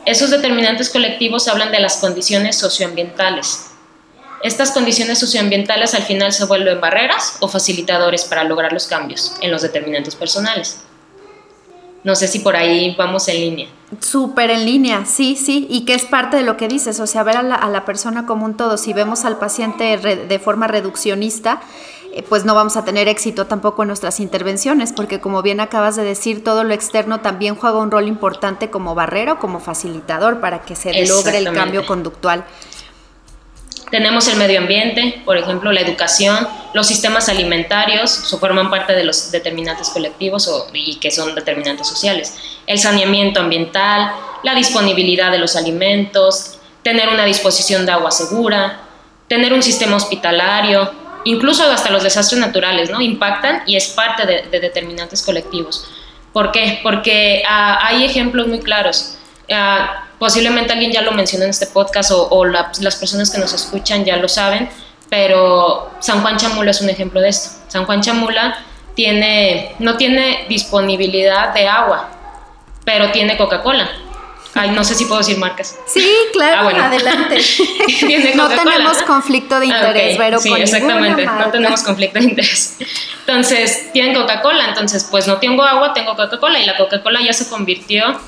Esos 0.04 0.30
determinantes 0.30 0.90
colectivos 0.90 1.48
hablan 1.48 1.72
de 1.72 1.80
las 1.80 1.96
condiciones 1.96 2.56
socioambientales. 2.56 3.65
Estas 4.46 4.70
condiciones 4.70 5.18
socioambientales 5.18 5.92
al 5.96 6.04
final 6.04 6.32
se 6.32 6.44
vuelven 6.44 6.80
barreras 6.80 7.36
o 7.40 7.48
facilitadores 7.48 8.24
para 8.26 8.44
lograr 8.44 8.72
los 8.72 8.86
cambios 8.86 9.34
en 9.40 9.50
los 9.50 9.60
determinantes 9.60 10.14
personales. 10.14 10.82
No 12.04 12.14
sé 12.14 12.28
si 12.28 12.38
por 12.38 12.54
ahí 12.54 12.94
vamos 12.96 13.26
en 13.26 13.40
línea. 13.40 13.68
Súper 14.00 14.50
en 14.50 14.64
línea, 14.64 15.04
sí, 15.04 15.34
sí, 15.34 15.66
y 15.68 15.84
que 15.84 15.94
es 15.94 16.04
parte 16.04 16.36
de 16.36 16.44
lo 16.44 16.56
que 16.56 16.68
dices, 16.68 17.00
o 17.00 17.08
sea, 17.08 17.24
ver 17.24 17.36
a 17.36 17.42
la, 17.42 17.56
a 17.56 17.68
la 17.68 17.84
persona 17.84 18.24
como 18.24 18.44
un 18.44 18.56
todo. 18.56 18.76
Si 18.76 18.92
vemos 18.92 19.24
al 19.24 19.36
paciente 19.36 19.96
de 19.96 20.38
forma 20.38 20.68
reduccionista, 20.68 21.60
eh, 22.12 22.22
pues 22.22 22.44
no 22.44 22.54
vamos 22.54 22.76
a 22.76 22.84
tener 22.84 23.08
éxito 23.08 23.46
tampoco 23.46 23.82
en 23.82 23.88
nuestras 23.88 24.20
intervenciones, 24.20 24.92
porque 24.92 25.18
como 25.18 25.42
bien 25.42 25.58
acabas 25.58 25.96
de 25.96 26.04
decir, 26.04 26.44
todo 26.44 26.62
lo 26.62 26.72
externo 26.72 27.20
también 27.20 27.56
juega 27.56 27.78
un 27.78 27.90
rol 27.90 28.06
importante 28.06 28.70
como 28.70 28.94
barrera 28.94 29.32
o 29.32 29.38
como 29.40 29.58
facilitador 29.58 30.38
para 30.38 30.62
que 30.62 30.76
se 30.76 31.04
logre 31.04 31.38
el 31.38 31.52
cambio 31.52 31.84
conductual. 31.84 32.44
Tenemos 33.90 34.26
el 34.26 34.36
medio 34.36 34.58
ambiente, 34.58 35.22
por 35.24 35.36
ejemplo, 35.36 35.70
la 35.70 35.80
educación, 35.80 36.48
los 36.74 36.88
sistemas 36.88 37.28
alimentarios, 37.28 38.36
forman 38.40 38.68
parte 38.68 38.94
de 38.94 39.04
los 39.04 39.30
determinantes 39.30 39.90
colectivos 39.90 40.50
y 40.72 40.96
que 40.96 41.12
son 41.12 41.34
determinantes 41.36 41.86
sociales. 41.86 42.36
El 42.66 42.78
saneamiento 42.78 43.40
ambiental, 43.40 44.10
la 44.42 44.54
disponibilidad 44.54 45.30
de 45.30 45.38
los 45.38 45.54
alimentos, 45.54 46.58
tener 46.82 47.08
una 47.08 47.24
disposición 47.24 47.86
de 47.86 47.92
agua 47.92 48.10
segura, 48.10 48.80
tener 49.28 49.52
un 49.52 49.62
sistema 49.62 49.96
hospitalario, 49.96 50.92
incluso 51.24 51.64
hasta 51.70 51.90
los 51.90 52.02
desastres 52.02 52.40
naturales, 52.40 52.90
¿no? 52.90 53.00
Impactan 53.00 53.62
y 53.66 53.76
es 53.76 53.88
parte 53.88 54.26
de, 54.26 54.60
determinantes 54.60 55.22
colectivos. 55.22 55.84
¿Por 56.32 56.50
qué? 56.50 56.80
Porque 56.82 57.42
ah, 57.48 57.78
hay 57.82 58.04
ejemplos 58.04 58.48
muy 58.48 58.60
claros. 58.60 59.16
Ah, 59.50 60.05
posiblemente 60.18 60.72
alguien 60.72 60.92
ya 60.92 61.02
lo 61.02 61.12
mencionó 61.12 61.44
en 61.44 61.50
este 61.50 61.66
podcast 61.66 62.10
o, 62.12 62.44
las 62.44 62.96
personas 62.96 63.30
que 63.30 63.38
nos 63.38 63.52
escuchan 63.52 64.04
ya 64.04 64.16
lo 64.16 64.28
saben, 64.28 64.68
pero 65.08 65.90
San 66.00 66.22
Juan 66.22 66.36
Chamula 66.36 66.70
es 66.70 66.80
un 66.80 66.88
ejemplo 66.88 67.20
de 67.20 67.28
esto. 67.28 67.50
San 67.68 67.84
Juan 67.86 68.00
Chamula 68.00 68.58
tiene, 68.94 69.74
no 69.78 69.96
tiene 69.96 70.46
disponibilidad 70.48 71.52
de 71.54 71.68
agua, 71.68 72.10
pero 72.84 73.10
tiene 73.10 73.36
Coca-Cola. 73.36 73.88
Ay, 74.54 74.70
no 74.70 74.82
sé 74.84 74.94
si 74.94 75.04
puedo 75.04 75.18
decir 75.18 75.36
marcas. 75.36 75.76
Sí, 75.86 76.10
claro, 76.32 76.70
ah, 76.74 76.86
adelante. 76.86 77.36
no 78.36 78.48
tenemos 78.48 79.02
conflicto 79.02 79.60
de 79.60 79.66
interés, 79.66 80.16
pero 80.16 80.40
sí, 80.40 80.50
exactamente, 80.56 81.26
no 81.26 81.50
tenemos 81.50 81.82
conflicto 81.82 82.18
de 82.18 82.24
interés. 82.24 82.78
Entonces, 83.26 83.92
tienen 83.92 84.14
Coca-Cola, 84.14 84.64
entonces, 84.68 85.06
pues 85.10 85.26
no 85.26 85.36
tengo 85.36 85.62
agua, 85.62 85.92
tengo 85.92 86.16
Coca-Cola 86.16 86.58
y 86.58 86.64
la 86.64 86.78
Coca-Cola 86.78 87.20
ya 87.22 87.34
se 87.34 87.50
convirtió 87.50 88.18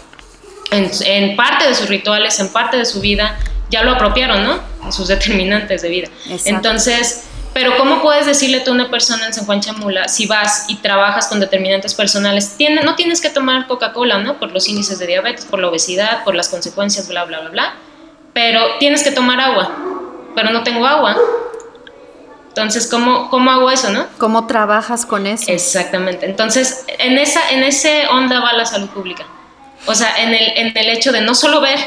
en, 0.70 1.36
parte 1.36 1.66
de 1.66 1.74
sus 1.74 1.88
rituales, 1.88 2.38
en 2.40 2.48
parte 2.48 2.76
de 2.76 2.84
su 2.84 3.00
vida, 3.00 3.38
ya 3.70 3.82
lo 3.82 3.92
apropiaron, 3.92 4.44
¿no? 4.44 4.60
En 4.84 4.92
sus 4.92 5.08
determinantes 5.08 5.82
de 5.82 5.88
vida. 5.88 6.08
Entonces, 6.44 7.24
pero 7.52 7.76
¿cómo 7.76 8.02
puedes 8.02 8.26
decirle 8.26 8.60
tú 8.60 8.70
a 8.70 8.74
una 8.74 8.90
persona 8.90 9.26
en 9.26 9.34
San 9.34 9.44
Juan 9.44 9.60
Chamula, 9.60 10.08
si 10.08 10.26
vas 10.26 10.66
y 10.68 10.76
trabajas 10.76 11.26
con 11.26 11.40
determinantes 11.40 11.94
personales, 11.94 12.54
tiene, 12.56 12.82
no 12.82 12.94
tienes 12.94 13.20
que 13.20 13.30
tomar 13.30 13.66
Coca-Cola, 13.66 14.18
¿no? 14.18 14.38
Por 14.38 14.52
los 14.52 14.68
índices 14.68 14.98
de 14.98 15.06
diabetes, 15.06 15.44
por 15.44 15.58
la 15.58 15.68
obesidad, 15.68 16.24
por 16.24 16.34
las 16.34 16.48
consecuencias, 16.48 17.08
bla, 17.08 17.24
bla, 17.24 17.40
bla, 17.40 17.50
bla. 17.50 17.74
Pero 18.32 18.60
tienes 18.78 19.02
que 19.02 19.10
tomar 19.10 19.40
agua, 19.40 19.74
pero 20.34 20.50
no 20.50 20.62
tengo 20.62 20.86
agua. 20.86 21.16
Entonces, 22.48 22.86
¿cómo, 22.86 23.30
¿cómo 23.30 23.50
hago 23.50 23.70
eso, 23.70 23.90
no? 23.90 24.06
¿Cómo 24.18 24.46
trabajas 24.46 25.06
con 25.06 25.26
eso? 25.26 25.50
Exactamente. 25.50 26.26
Entonces, 26.26 26.84
en 26.98 27.18
esa 27.18 27.50
en 27.50 27.62
ese 27.62 28.06
onda 28.08 28.40
va 28.40 28.52
la 28.52 28.66
salud 28.66 28.88
pública. 28.88 29.26
O 29.86 29.94
sea, 29.94 30.22
en 30.22 30.34
el, 30.34 30.52
en 30.56 30.76
el 30.76 30.88
hecho 30.90 31.12
de 31.12 31.20
no 31.20 31.34
solo 31.34 31.60
ver 31.60 31.78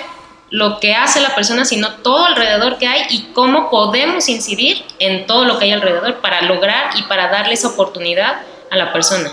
lo 0.52 0.80
que 0.80 0.94
hace 0.94 1.22
la 1.22 1.34
persona, 1.34 1.66
sino 1.66 1.94
todo 1.96 2.26
alrededor 2.26 2.78
que 2.78 2.86
hay 2.86 3.06
y 3.10 3.32
cómo 3.34 3.70
podemos 3.70 4.28
incidir 4.28 4.84
en 5.00 5.26
todo 5.26 5.46
lo 5.46 5.58
que 5.58 5.66
hay 5.66 5.72
alrededor 5.72 6.20
para 6.20 6.42
lograr 6.42 6.92
y 6.98 7.04
para 7.04 7.30
darle 7.30 7.54
esa 7.54 7.70
oportunidad 7.70 8.42
a 8.70 8.76
la 8.76 8.92
persona. 8.92 9.32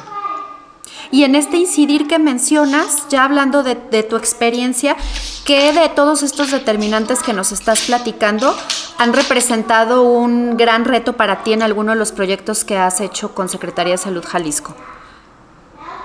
Y 1.10 1.24
en 1.24 1.34
este 1.34 1.56
incidir 1.56 2.06
que 2.06 2.18
mencionas, 2.18 3.08
ya 3.08 3.24
hablando 3.24 3.62
de, 3.62 3.74
de, 3.74 4.02
tu 4.02 4.16
experiencia, 4.16 4.96
¿qué 5.44 5.72
de 5.72 5.88
todos 5.88 6.22
estos 6.22 6.50
determinantes 6.50 7.22
que 7.22 7.32
nos 7.32 7.50
estás 7.50 7.82
platicando 7.82 8.56
han 8.98 9.12
representado 9.12 10.02
un 10.02 10.56
gran 10.56 10.84
reto 10.84 11.14
para 11.14 11.42
ti 11.42 11.52
en 11.52 11.62
alguno 11.62 11.92
de 11.92 11.98
los 11.98 12.12
proyectos 12.12 12.64
que 12.64 12.76
has 12.76 13.00
hecho 13.00 13.34
con 13.34 13.48
Secretaría 13.48 13.94
de 13.94 13.98
Salud 13.98 14.24
Jalisco? 14.24 14.76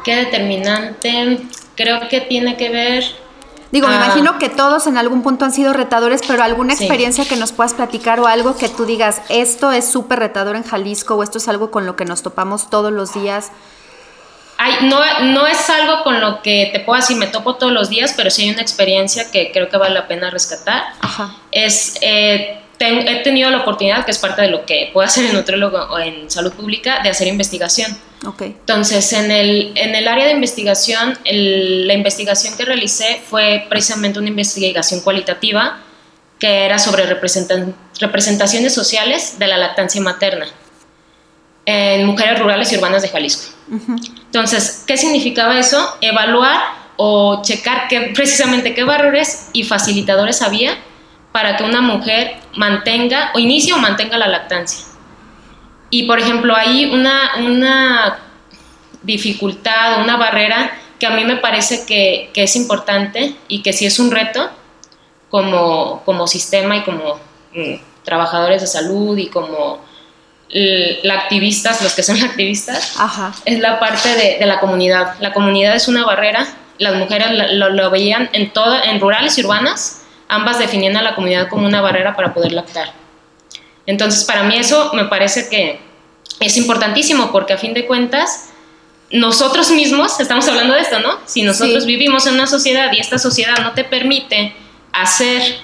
¿Qué 0.03 0.15
determinante? 0.15 1.39
Creo 1.75 2.08
que 2.10 2.22
tiene 2.22 2.58
que 2.58 2.70
ver... 2.70 3.03
Digo, 3.72 3.88
me 3.88 3.96
imagino 3.96 4.38
que 4.38 4.50
todos 4.50 4.86
en 4.86 4.98
algún 4.98 5.24
punto 5.24 5.46
han 5.46 5.51
sido 5.51 5.74
retadores, 5.74 6.22
pero 6.27 6.44
alguna 6.44 6.74
experiencia 6.74 7.25
que 7.25 7.36
nos 7.36 7.51
puedas 7.51 7.74
platicar 7.74 8.20
o 8.20 8.27
algo 8.27 8.56
que 8.56 8.70
tú 8.70 8.86
digas, 8.86 9.24
esto 9.30 9.72
es 9.72 9.88
súper 9.88 10.20
retador 10.20 10.56
en 10.56 10.63
Jalisco 10.63 11.15
o 11.15 11.24
esto 11.24 11.39
es 11.39 11.48
algo 11.48 11.72
con 11.72 11.88
lo 11.88 11.96
que 11.96 12.06
nos 12.06 12.22
topamos 12.22 12.70
todos 12.70 12.92
los 12.92 13.15
días. 13.15 13.51
Ay, 14.58 14.88
no, 14.88 15.00
no 15.32 15.48
es 15.48 15.70
algo 15.72 16.03
con 16.03 16.22
lo 16.22 16.44
que 16.44 16.70
te 16.72 16.80
puedo 16.80 17.01
decir, 17.01 17.18
me 17.18 17.25
topo 17.27 17.56
todos 17.56 17.74
los 17.74 17.89
días, 17.89 18.13
pero 18.15 18.30
sí 18.30 18.44
hay 18.44 18.51
una 18.51 18.62
experiencia 18.62 19.32
que 19.32 19.51
creo 19.51 19.68
que 19.68 19.77
vale 19.77 19.96
la 19.96 20.08
pena 20.08 20.30
rescatar. 20.30 20.84
Ajá. 21.01 21.36
Es, 21.51 21.98
eh, 22.01 22.62
he 22.84 23.24
tenido 23.24 23.50
la 23.50 23.60
oportunidad, 23.60 24.06
que 24.06 24.12
es 24.12 24.18
parte 24.18 24.42
de 24.42 24.50
lo 24.50 24.66
que 24.66 24.90
puedo 24.94 25.06
hacer 25.06 25.25
en 25.25 25.34
nutriólogo 25.34 25.78
o 25.78 26.00
en 26.00 26.30
salud 26.30 26.54
pública, 26.54 27.02
de 27.04 27.10
hacer 27.10 27.28
investigación. 27.28 27.98
Okay. 28.25 28.56
Entonces, 28.60 29.12
en 29.13 29.32
el, 29.32 29.74
en 29.75 29.96
el 29.96 30.08
área 30.08 30.25
de 30.25 30.32
investigación, 30.32 31.18
la 31.25 31.94
investigación 31.94 32.56
que 32.56 32.66
realicé 32.66 33.22
fue 33.30 33.66
precisamente 33.70 34.20
una 34.20 34.30
investigación 34.30 35.02
cualitativa 35.02 35.80
que 36.40 36.66
era 36.66 36.78
sobre 36.80 37.06
representaciones 37.06 38.74
sociales 38.74 39.40
de 39.40 39.48
la 39.48 39.58
lactancia 39.58 40.02
materna 40.02 40.48
en 41.66 42.06
mujeres 42.06 42.40
rurales 42.40 42.72
y 42.72 42.75
urbanas 42.75 43.02
de 43.02 43.10
Jalisco. 43.10 43.54
Entonces, 44.25 44.84
¿qué 44.86 44.98
significaba 44.98 45.60
eso? 45.60 45.98
Evaluar 46.02 46.60
o 46.98 47.42
checar 47.44 47.88
qué, 47.88 48.12
precisamente 48.13 48.74
qué 48.74 48.84
valores 48.84 49.50
y 49.54 49.63
facilitadores 49.63 50.42
había 50.42 50.78
para 51.34 51.58
que 51.58 51.63
una 51.63 51.82
mujer 51.82 52.38
mantenga 52.56 53.32
o 53.34 53.40
inicie 53.40 53.74
o 53.74 53.78
mantenga 53.78 54.18
la 54.18 54.28
lactancia. 54.28 54.86
Y 55.90 56.04
por 56.04 56.20
ejemplo, 56.20 56.56
hay 56.56 56.86
una, 56.86 57.32
una 57.40 58.20
dificultad, 59.02 60.02
una 60.02 60.16
barrera 60.16 60.72
que 61.00 61.08
a 61.08 61.10
mí 61.10 61.25
me 61.25 61.36
parece 61.36 61.86
que, 61.86 62.30
que, 62.34 62.44
es 62.44 62.56
importante 62.56 63.36
y 63.50 63.62
que 63.62 63.74
sí 63.74 63.86
es 63.86 64.00
un 64.00 64.10
reto 64.10 64.50
como, 65.30 66.02
como 66.06 66.28
sistema 66.28 66.78
y 66.78 66.84
como 66.84 67.20
mm, 67.54 67.74
trabajadores 68.06 68.62
de 68.62 68.68
salud 68.68 69.18
y 69.18 69.28
como 69.28 69.82
la 70.50 71.16
activistas, 71.16 71.82
los 71.82 71.96
que 71.96 72.04
son 72.04 72.22
activistas, 72.24 72.96
es 73.46 73.60
la 73.60 73.80
parte 73.80 74.10
de, 74.16 74.38
de, 74.38 74.46
la 74.46 74.60
comunidad. 74.60 75.16
La 75.20 75.34
comunidad 75.34 75.75
es 75.75 75.88
una 75.88 76.06
barrera, 76.06 76.48
las 76.78 76.96
mujeres 76.96 77.28
lo, 77.32 77.70
lo, 77.70 77.90
veían 77.90 78.30
en, 78.34 78.52
todo, 78.54 78.82
en 78.84 79.00
rurales 79.00 79.38
y 79.38 79.44
urbanas, 79.44 80.02
ambas 80.34 80.60
definiendo 80.60 81.00
a 81.00 81.02
la 81.02 81.16
comunidad 81.16 81.50
como 81.50 81.66
una 81.66 81.82
barrera 81.82 82.16
para 82.16 82.34
poder 82.34 82.52
lactar. 82.52 82.92
Entonces, 83.86 84.24
para 84.24 84.44
mí 84.44 84.58
eso 84.58 84.92
me 84.94 85.06
parece 85.06 85.50
que 85.50 85.80
es 86.40 86.58
importantísimo 86.58 87.32
porque 87.32 87.54
a 87.54 87.58
fin 87.58 87.74
de 87.74 87.86
cuentas, 87.86 88.50
nosotros 89.12 89.72
mismos, 89.72 90.20
estamos 90.20 90.48
hablando 90.48 90.74
de 90.74 90.82
esto, 90.82 91.00
¿no? 91.00 91.20
Si 91.25 91.44
nosotros 91.44 91.86
vivimos 91.86 92.25
en 92.25 92.36
una 92.36 92.48
sociedad 92.48 92.92
y 92.92 93.00
esta 93.00 93.20
sociedad 93.20 93.60
no 93.60 93.74
te 93.74 93.84
permite 93.84 94.56
hacer 94.92 95.60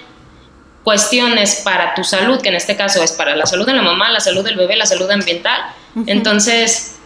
cuestiones 0.84 1.62
para 1.64 1.94
tu 1.94 2.04
salud, 2.04 2.42
que 2.42 2.50
en 2.50 2.56
este 2.56 2.76
caso 2.76 3.04
es 3.04 3.12
para 3.12 3.36
la 3.36 3.46
salud 3.46 3.66
de 3.66 3.74
la 3.74 3.82
mamá, 3.82 4.10
la 4.10 4.20
salud 4.20 4.44
del 4.44 4.56
bebé, 4.56 4.76
la 4.76 4.86
salud 4.86 5.10
ambiental, 5.10 5.62
entonces 6.06 6.99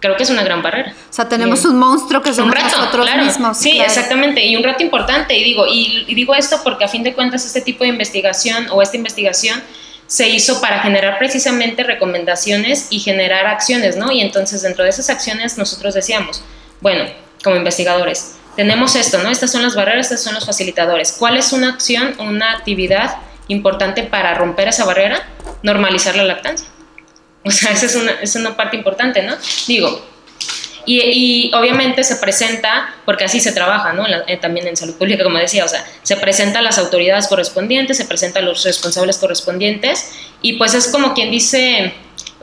creo 0.00 0.16
que 0.16 0.22
es 0.22 0.30
una 0.30 0.42
gran 0.42 0.62
barrera. 0.62 0.94
O 1.10 1.12
sea, 1.12 1.28
tenemos 1.28 1.64
un 1.64 1.76
monstruo 1.78 2.22
que 2.22 2.32
somos 2.32 2.54
nosotros 2.54 3.08
mismos. 3.16 3.58
Sí, 3.58 3.80
exactamente, 3.80 4.44
y 4.44 4.56
un 4.56 4.62
reto 4.62 4.82
importante. 4.82 5.36
Y 5.36 5.44
digo, 5.44 5.66
y, 5.66 6.04
digo 6.14 6.34
esto 6.34 6.60
porque 6.62 6.84
a 6.84 6.88
fin 6.88 7.02
de 7.02 7.14
cuentas 7.14 7.44
este 7.44 7.60
tipo 7.60 7.84
de 7.84 7.90
investigación 7.90 8.68
o 8.70 8.82
esta 8.82 8.96
investigación 8.96 9.62
se 10.06 10.28
hizo 10.28 10.60
para 10.60 10.80
generar 10.80 11.18
precisamente 11.18 11.82
recomendaciones 11.82 12.86
y 12.90 13.00
generar 13.00 13.46
acciones, 13.46 13.96
¿no? 13.96 14.10
Y 14.10 14.20
entonces 14.20 14.62
dentro 14.62 14.84
de 14.84 14.90
esas 14.90 15.10
acciones 15.10 15.58
nosotros 15.58 15.94
decíamos, 15.94 16.42
bueno, 16.80 17.04
como 17.44 17.56
investigadores, 17.56 18.36
tenemos 18.56 18.96
esto, 18.96 19.18
¿no? 19.22 19.30
Estas 19.30 19.52
son 19.52 19.62
las 19.62 19.76
barreras, 19.76 20.06
estos 20.06 20.22
son 20.22 20.34
los 20.34 20.46
facilitadores. 20.46 21.12
¿Cuál 21.12 21.36
es 21.36 21.52
una 21.52 21.68
acción, 21.68 22.14
una 22.18 22.52
actividad 22.52 23.16
importante 23.48 24.02
para 24.02 24.34
romper 24.34 24.68
esa 24.68 24.84
barrera? 24.84 25.28
Normalizar 25.62 26.16
la 26.16 26.24
lactancia. 26.24 26.68
O 27.48 27.50
sea, 27.50 27.72
esa 27.72 27.86
es 27.86 27.96
una, 27.96 28.12
es 28.12 28.34
una 28.36 28.56
parte 28.56 28.76
importante, 28.76 29.22
¿no? 29.22 29.34
Digo, 29.66 30.04
y, 30.84 31.00
y, 31.00 31.54
obviamente 31.54 32.04
se 32.04 32.16
presenta, 32.16 32.94
porque 33.04 33.24
así 33.24 33.40
se 33.40 33.52
trabaja, 33.52 33.92
¿no? 33.92 34.06
Eh, 34.26 34.36
también 34.38 34.66
en 34.66 34.76
salud 34.76 34.94
pública, 34.94 35.24
como 35.24 35.38
decía, 35.38 35.64
o 35.64 35.68
sea, 35.68 35.84
se 36.02 36.16
presenta 36.16 36.60
a 36.60 36.62
las 36.62 36.78
autoridades 36.78 37.26
correspondientes, 37.26 37.96
se 37.96 38.06
presenta 38.06 38.38
a 38.38 38.42
los 38.42 38.64
responsables 38.64 39.18
correspondientes, 39.18 40.12
y 40.40 40.54
pues 40.54 40.74
es 40.74 40.88
como 40.88 41.14
quien 41.14 41.30
dice, 41.30 41.92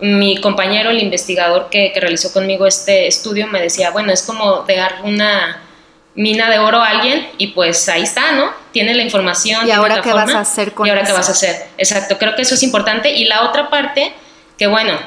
mi 0.02 0.42
compañero, 0.42 0.92
el 0.92 1.02
investigador 1.02 1.70
que, 1.70 1.92
que 1.92 2.00
realizó 2.00 2.34
conmigo 2.34 2.68
este 2.68 3.08
estudio, 3.08 3.48
me 3.48 3.62
decía, 3.62 3.90
bueno, 3.92 4.12
es 4.12 4.22
como 4.22 4.64
dejar 4.64 5.02
una 5.04 5.62
mina 6.16 6.50
de 6.50 6.60
oro 6.60 6.82
a 6.82 6.90
alguien 6.90 7.28
y 7.38 7.48
pues 7.48 7.88
ahí 7.90 8.04
está, 8.04 8.32
¿no? 8.32 8.52
Tiene 8.72 8.96
la 8.96 9.04
información. 9.04 9.68
¿Y 9.68 9.72
ahora 9.72 10.02
qué 10.02 10.14
vas 10.14 10.34
a 10.34 10.40
hacer 10.40 10.72
con 10.74 10.88
Y 10.88 10.90
ahora 10.90 11.04
qué 11.04 11.12
vas 11.12 11.30
a 11.30 11.34
hacer. 11.34 11.68
Exacto, 11.78 12.18
creo 12.18 12.36
que 12.36 12.42
eso 12.42 12.56
es 12.56 12.64
importante. 12.64 13.12
Y 13.12 13.26
la 13.26 13.44
otra 13.44 13.70
parte, 13.70 14.14
que 14.58 14.68
bueno, 14.68 14.98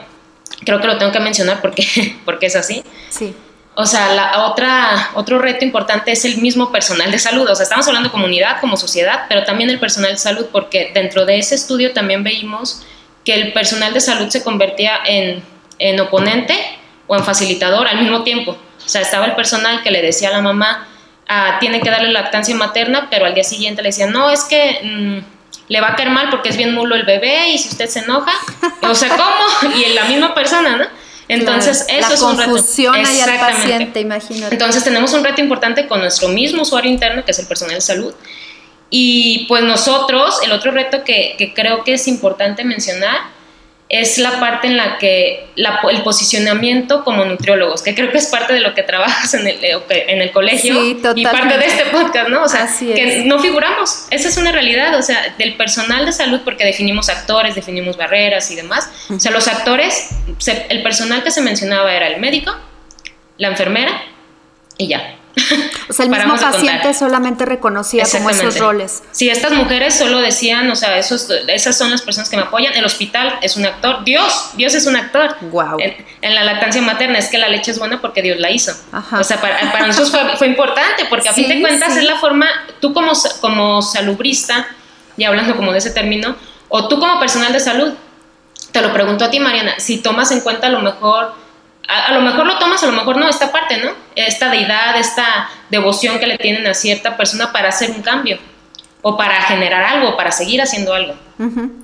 creo 0.64 0.80
que 0.80 0.86
lo 0.86 0.98
tengo 0.98 1.12
que 1.12 1.20
mencionar 1.20 1.60
porque, 1.60 2.16
porque 2.24 2.46
es 2.46 2.56
así. 2.56 2.82
Sí. 3.10 3.34
O 3.74 3.86
sea, 3.86 4.12
la 4.12 4.46
otra, 4.46 5.10
otro 5.14 5.38
reto 5.38 5.64
importante 5.64 6.10
es 6.10 6.24
el 6.24 6.38
mismo 6.38 6.72
personal 6.72 7.12
de 7.12 7.18
salud. 7.20 7.48
O 7.48 7.54
sea, 7.54 7.62
estamos 7.62 7.86
hablando 7.86 8.08
de 8.08 8.12
comunidad 8.12 8.60
como 8.60 8.76
sociedad, 8.76 9.26
pero 9.28 9.44
también 9.44 9.70
el 9.70 9.78
personal 9.78 10.10
de 10.10 10.18
salud, 10.18 10.46
porque 10.50 10.90
dentro 10.92 11.24
de 11.24 11.38
ese 11.38 11.54
estudio 11.54 11.92
también 11.92 12.24
veíamos 12.24 12.82
que 13.24 13.34
el 13.34 13.52
personal 13.52 13.94
de 13.94 14.00
salud 14.00 14.28
se 14.30 14.42
convertía 14.42 14.98
en, 15.06 15.44
en 15.78 16.00
oponente 16.00 16.56
o 17.06 17.14
en 17.14 17.22
facilitador 17.22 17.86
al 17.86 18.00
mismo 18.00 18.24
tiempo. 18.24 18.52
O 18.84 18.88
sea, 18.88 19.00
estaba 19.02 19.26
el 19.26 19.36
personal 19.36 19.82
que 19.84 19.92
le 19.92 20.02
decía 20.02 20.30
a 20.30 20.32
la 20.32 20.40
mamá, 20.40 20.88
ah, 21.28 21.58
tiene 21.60 21.80
que 21.80 21.88
darle 21.88 22.10
lactancia 22.10 22.56
materna, 22.56 23.06
pero 23.10 23.26
al 23.26 23.34
día 23.34 23.44
siguiente 23.44 23.82
le 23.82 23.90
decía, 23.90 24.06
no, 24.06 24.28
es 24.30 24.42
que 24.42 24.80
mm, 24.82 25.37
le 25.68 25.80
va 25.80 25.88
a 25.88 25.96
caer 25.96 26.10
mal 26.10 26.30
porque 26.30 26.48
es 26.48 26.56
bien 26.56 26.74
mulo 26.74 26.94
el 26.94 27.04
bebé 27.04 27.50
y 27.50 27.58
si 27.58 27.68
usted 27.68 27.88
se 27.88 28.00
enoja, 28.00 28.32
o 28.82 28.94
sea, 28.94 29.10
¿cómo? 29.10 29.74
Y 29.76 29.84
en 29.84 29.94
la 29.94 30.04
misma 30.04 30.34
persona, 30.34 30.76
¿no? 30.76 30.84
Entonces, 31.28 31.84
eso 31.88 32.14
es 32.14 32.22
un 32.22 32.38
reto. 32.38 32.56
ahí 32.94 33.20
al 33.20 33.38
paciente, 33.38 34.00
imagínate. 34.00 34.54
Entonces, 34.54 34.82
tenemos 34.82 35.12
un 35.12 35.22
reto 35.22 35.42
importante 35.42 35.86
con 35.86 36.00
nuestro 36.00 36.28
mismo 36.28 36.62
usuario 36.62 36.90
interno, 36.90 37.22
que 37.22 37.32
es 37.32 37.38
el 37.38 37.46
personal 37.46 37.74
de 37.74 37.82
salud. 37.82 38.14
Y 38.88 39.44
pues 39.46 39.62
nosotros, 39.62 40.40
el 40.42 40.52
otro 40.52 40.70
reto 40.70 41.04
que, 41.04 41.34
que 41.36 41.52
creo 41.52 41.84
que 41.84 41.92
es 41.94 42.08
importante 42.08 42.64
mencionar 42.64 43.20
es 43.88 44.18
la 44.18 44.38
parte 44.38 44.66
en 44.66 44.76
la 44.76 44.98
que 44.98 45.46
el 45.56 46.02
posicionamiento 46.02 47.04
como 47.04 47.24
nutriólogos, 47.24 47.82
que 47.82 47.94
creo 47.94 48.10
que 48.10 48.18
es 48.18 48.26
parte 48.26 48.52
de 48.52 48.60
lo 48.60 48.74
que 48.74 48.82
trabajas 48.82 49.32
en 49.32 49.46
el, 49.46 49.64
eh, 49.64 49.78
en 49.88 50.20
el 50.20 50.30
colegio 50.30 50.84
y 50.84 50.94
parte 50.94 51.56
de 51.56 51.64
este 51.64 51.84
podcast, 51.86 52.28
¿no? 52.28 52.42
O 52.42 52.48
sea, 52.48 52.68
que 52.78 53.24
no 53.24 53.38
figuramos, 53.38 54.06
esa 54.10 54.28
es 54.28 54.36
una 54.36 54.52
realidad, 54.52 54.94
o 54.98 55.02
sea, 55.02 55.34
del 55.38 55.56
personal 55.56 56.04
de 56.04 56.12
salud, 56.12 56.40
porque 56.44 56.64
definimos 56.64 57.08
actores, 57.08 57.54
definimos 57.54 57.96
barreras 57.96 58.50
y 58.50 58.56
demás, 58.56 58.90
o 59.08 59.18
sea, 59.18 59.32
los 59.32 59.48
actores, 59.48 60.10
el 60.68 60.82
personal 60.82 61.22
que 61.22 61.30
se 61.30 61.40
mencionaba 61.40 61.94
era 61.94 62.08
el 62.08 62.20
médico, 62.20 62.54
la 63.38 63.48
enfermera 63.48 64.02
y 64.76 64.88
ya. 64.88 65.17
O 65.88 65.92
sea, 65.92 66.04
el 66.04 66.10
mismo 66.10 66.36
paciente 66.36 66.92
solamente 66.94 67.44
reconocía 67.44 68.04
como 68.10 68.30
esos 68.30 68.58
roles. 68.58 69.02
Sí, 69.12 69.30
estas 69.30 69.52
mujeres 69.52 69.94
solo 69.94 70.20
decían, 70.20 70.70
o 70.70 70.76
sea, 70.76 70.98
esos, 70.98 71.28
esas 71.48 71.76
son 71.76 71.90
las 71.90 72.02
personas 72.02 72.28
que 72.28 72.36
me 72.36 72.42
apoyan. 72.42 72.74
El 72.74 72.84
hospital 72.84 73.38
es 73.42 73.56
un 73.56 73.66
actor. 73.66 74.04
Dios, 74.04 74.50
Dios 74.54 74.74
es 74.74 74.86
un 74.86 74.96
actor. 74.96 75.36
Wow. 75.50 75.78
En, 75.80 76.34
la 76.34 76.44
lactancia 76.44 76.82
materna 76.82 77.18
es 77.18 77.28
que 77.28 77.38
la 77.38 77.48
leche 77.48 77.70
es 77.70 77.78
buena 77.78 78.00
porque 78.00 78.22
Dios 78.22 78.38
la 78.38 78.50
hizo. 78.50 78.72
O 79.18 79.24
sea, 79.24 79.40
para, 79.40 79.86
nosotros 79.86 80.14
fue, 80.36 80.46
importante 80.46 81.06
porque 81.08 81.28
a 81.28 81.32
fin 81.32 81.48
de 81.48 81.60
cuentas 81.60 81.96
es 81.96 82.04
la 82.04 82.16
forma, 82.16 82.46
tú 82.80 82.92
como, 82.92 83.12
como 83.40 83.82
salubrista, 83.82 84.66
y 85.16 85.24
hablando 85.24 85.56
como 85.56 85.72
de 85.72 85.78
ese 85.78 85.90
término, 85.90 86.36
o 86.68 86.88
tú 86.88 86.98
como 87.00 87.18
personal 87.18 87.52
de 87.52 87.60
salud, 87.60 87.92
te 88.72 88.82
lo 88.82 88.92
pregunto 88.92 89.24
a 89.24 89.30
ti, 89.30 89.40
Mariana, 89.40 89.74
si 89.78 89.98
tomas 89.98 90.30
en 90.30 90.40
cuenta 90.40 90.66
a 90.66 90.70
lo 90.70 90.80
mejor 90.80 91.34
a, 91.88 92.12
lo 92.12 92.20
mejor 92.20 92.46
lo 92.46 92.58
tomas, 92.58 92.82
a 92.82 92.86
lo 92.86 92.92
mejor 92.92 93.16
no, 93.16 93.28
esta 93.28 93.50
parte, 93.50 93.78
¿no? 93.78 93.92
Esta 94.14 94.50
deidad, 94.50 94.96
esta 94.98 95.50
devoción 95.70 96.18
que 96.18 96.26
le 96.26 96.36
tienen 96.36 96.66
a 96.66 96.74
cierta 96.74 97.16
persona 97.16 97.50
para 97.50 97.70
hacer 97.70 97.90
un 97.90 98.02
cambio 98.02 98.38
o 99.00 99.16
para 99.16 99.40
generar 99.42 99.82
algo, 99.82 100.16
para 100.16 100.30
seguir 100.30 100.60
haciendo 100.60 100.92
algo. 100.92 101.14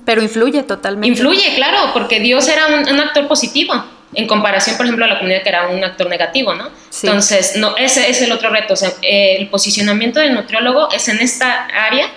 Pero 0.05 0.21
influye 0.21 0.63
totalmente. 0.63 1.07
Influye, 1.07 1.55
claro, 1.55 1.91
porque 1.93 2.19
Dios 2.19 2.47
era 2.47 2.67
un, 2.67 2.99
actor 2.99 3.27
positivo 3.27 3.73
en 4.13 4.27
comparación, 4.27 4.77
por 4.77 4.85
ejemplo, 4.85 5.05
a 5.05 5.07
la 5.07 5.17
comunidad 5.17 5.41
que 5.41 5.49
era 5.49 5.67
un 5.69 5.83
actor 5.83 6.07
negativo, 6.07 6.53
¿no? 6.53 6.69
Entonces, 7.01 7.55
no, 7.57 7.75
ese 7.75 8.09
es 8.09 8.21
el 8.21 8.31
otro 8.31 8.49
reto. 8.49 8.73
O 8.73 8.77
sea, 8.77 8.91
el 9.01 9.47
posicionamiento 9.49 10.19
del 10.19 10.35
nutriólogo 10.35 10.91
es 10.91 11.07
en 11.07 11.19
esta 11.19 11.65
área 11.65 12.09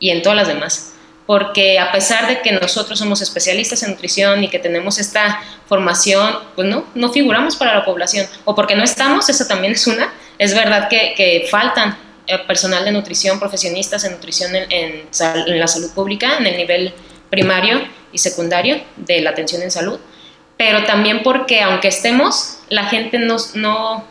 y 0.00 0.10
en 0.10 0.22
todas 0.22 0.36
las 0.36 0.48
demás 0.48 0.91
porque 1.26 1.78
a 1.78 1.92
pesar 1.92 2.26
de 2.26 2.40
que 2.40 2.52
nosotros 2.52 2.98
somos 2.98 3.22
especialistas 3.22 3.82
en 3.82 3.90
nutrición 3.90 4.42
y 4.42 4.48
que 4.48 4.58
tenemos 4.58 4.98
esta 4.98 5.40
formación, 5.68 6.38
pues 6.54 6.68
no, 6.68 6.84
no 6.94 7.12
figuramos 7.12 7.56
para 7.56 7.74
la 7.74 7.84
población, 7.84 8.26
o 8.44 8.54
porque 8.54 8.74
no 8.74 8.82
estamos, 8.82 9.28
eso 9.28 9.46
también 9.46 9.74
es 9.74 9.86
una, 9.86 10.12
es 10.38 10.54
verdad 10.54 10.88
que, 10.88 11.46
faltan 11.50 11.96
eh, 12.26 12.38
personal 12.46 12.84
de 12.84 12.92
nutrición, 12.92 13.38
profesionistas 13.38 14.04
en 14.04 14.12
nutrición 14.12 14.54
en, 14.56 14.70
en, 14.70 15.60
la 15.60 15.68
salud 15.68 15.92
pública, 15.92 16.38
en 16.38 16.46
el 16.46 16.56
nivel 16.56 16.94
primario 17.30 17.82
y 18.12 18.18
secundario 18.18 18.82
de 18.96 19.20
la 19.20 19.30
atención 19.30 19.62
en 19.62 19.70
salud, 19.70 19.98
pero 20.56 20.84
también 20.84 21.22
porque 21.22 21.62
aunque 21.62 21.88
estemos, 21.88 22.58
la 22.68 22.84
gente 22.86 23.18
no, 23.18 23.36
no 23.54 24.04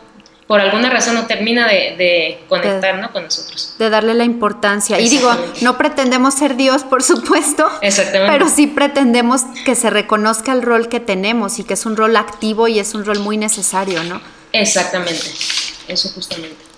por 0.46 0.60
alguna 0.60 0.90
razón 0.90 1.14
no 1.14 1.26
termina 1.26 1.66
de, 1.68 2.40
conectar 2.48 3.10
con 3.12 3.24
nosotros. 3.24 3.74
De 3.78 3.90
darle 3.90 4.14
la 4.14 4.24
importancia. 4.24 5.00
Y 5.00 5.08
digo, 5.08 5.30
no 5.62 5.78
pretendemos 5.78 6.34
ser 6.34 6.56
Dios, 6.56 6.82
por 6.84 7.02
supuesto, 7.02 7.68
pero 8.12 8.48
sí 8.48 8.66
pretendemos 8.66 9.42
que 9.64 9.74
se 9.74 9.90
reconozca 9.90 10.52
el 10.52 10.62
rol 10.62 10.88
que 10.88 11.00
tenemos 11.00 11.58
y 11.58 11.64
que 11.64 11.74
es 11.74 11.86
un 11.86 11.96
rol 11.96 12.16
activo 12.16 12.68
y 12.68 12.78
es 12.78 12.94
un 12.94 13.04
rol 13.04 13.20
muy 13.20 13.36
necesario, 13.36 14.02
¿no? 14.04 14.20
Exactamente, 14.52 15.30
eso 15.88 16.10
justamente. 16.10 16.71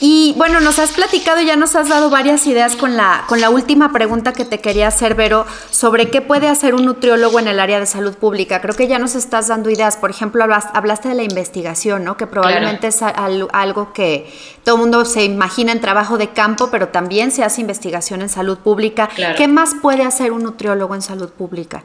Y 0.00 0.32
bueno, 0.36 0.60
nos 0.60 0.78
has 0.78 0.92
platicado, 0.92 1.40
ya 1.40 1.56
nos 1.56 1.74
has 1.74 1.88
dado 1.88 2.08
varias 2.08 2.46
ideas 2.46 2.76
con 2.76 2.96
la, 2.96 3.24
con 3.26 3.40
la 3.40 3.50
última 3.50 3.92
pregunta 3.92 4.32
que 4.32 4.44
te 4.44 4.60
quería 4.60 4.86
hacer, 4.86 5.16
Vero, 5.16 5.44
sobre 5.70 6.08
qué 6.08 6.20
puede 6.20 6.46
hacer 6.46 6.76
un 6.76 6.84
nutriólogo 6.84 7.40
en 7.40 7.48
el 7.48 7.58
área 7.58 7.80
de 7.80 7.86
salud 7.86 8.14
pública. 8.14 8.60
Creo 8.60 8.76
que 8.76 8.86
ya 8.86 9.00
nos 9.00 9.16
estás 9.16 9.48
dando 9.48 9.70
ideas. 9.70 9.96
Por 9.96 10.10
ejemplo, 10.10 10.44
hablaste 10.44 11.08
de 11.08 11.14
la 11.16 11.24
investigación, 11.24 12.04
¿no? 12.04 12.16
Que 12.16 12.28
probablemente 12.28 12.86
es 12.86 13.02
algo 13.02 13.92
que 13.92 14.32
todo 14.62 14.76
el 14.76 14.82
mundo 14.82 15.04
se 15.04 15.24
imagina 15.24 15.72
en 15.72 15.80
trabajo 15.80 16.16
de 16.16 16.28
campo, 16.28 16.68
pero 16.70 16.88
también 16.88 17.32
se 17.32 17.42
hace 17.42 17.60
investigación 17.60 18.22
en 18.22 18.28
salud 18.28 18.58
pública. 18.58 19.08
¿Qué 19.36 19.48
más 19.48 19.74
puede 19.82 20.04
hacer 20.04 20.30
un 20.30 20.44
nutriólogo 20.44 20.94
en 20.94 21.02
salud 21.02 21.30
pública? 21.30 21.82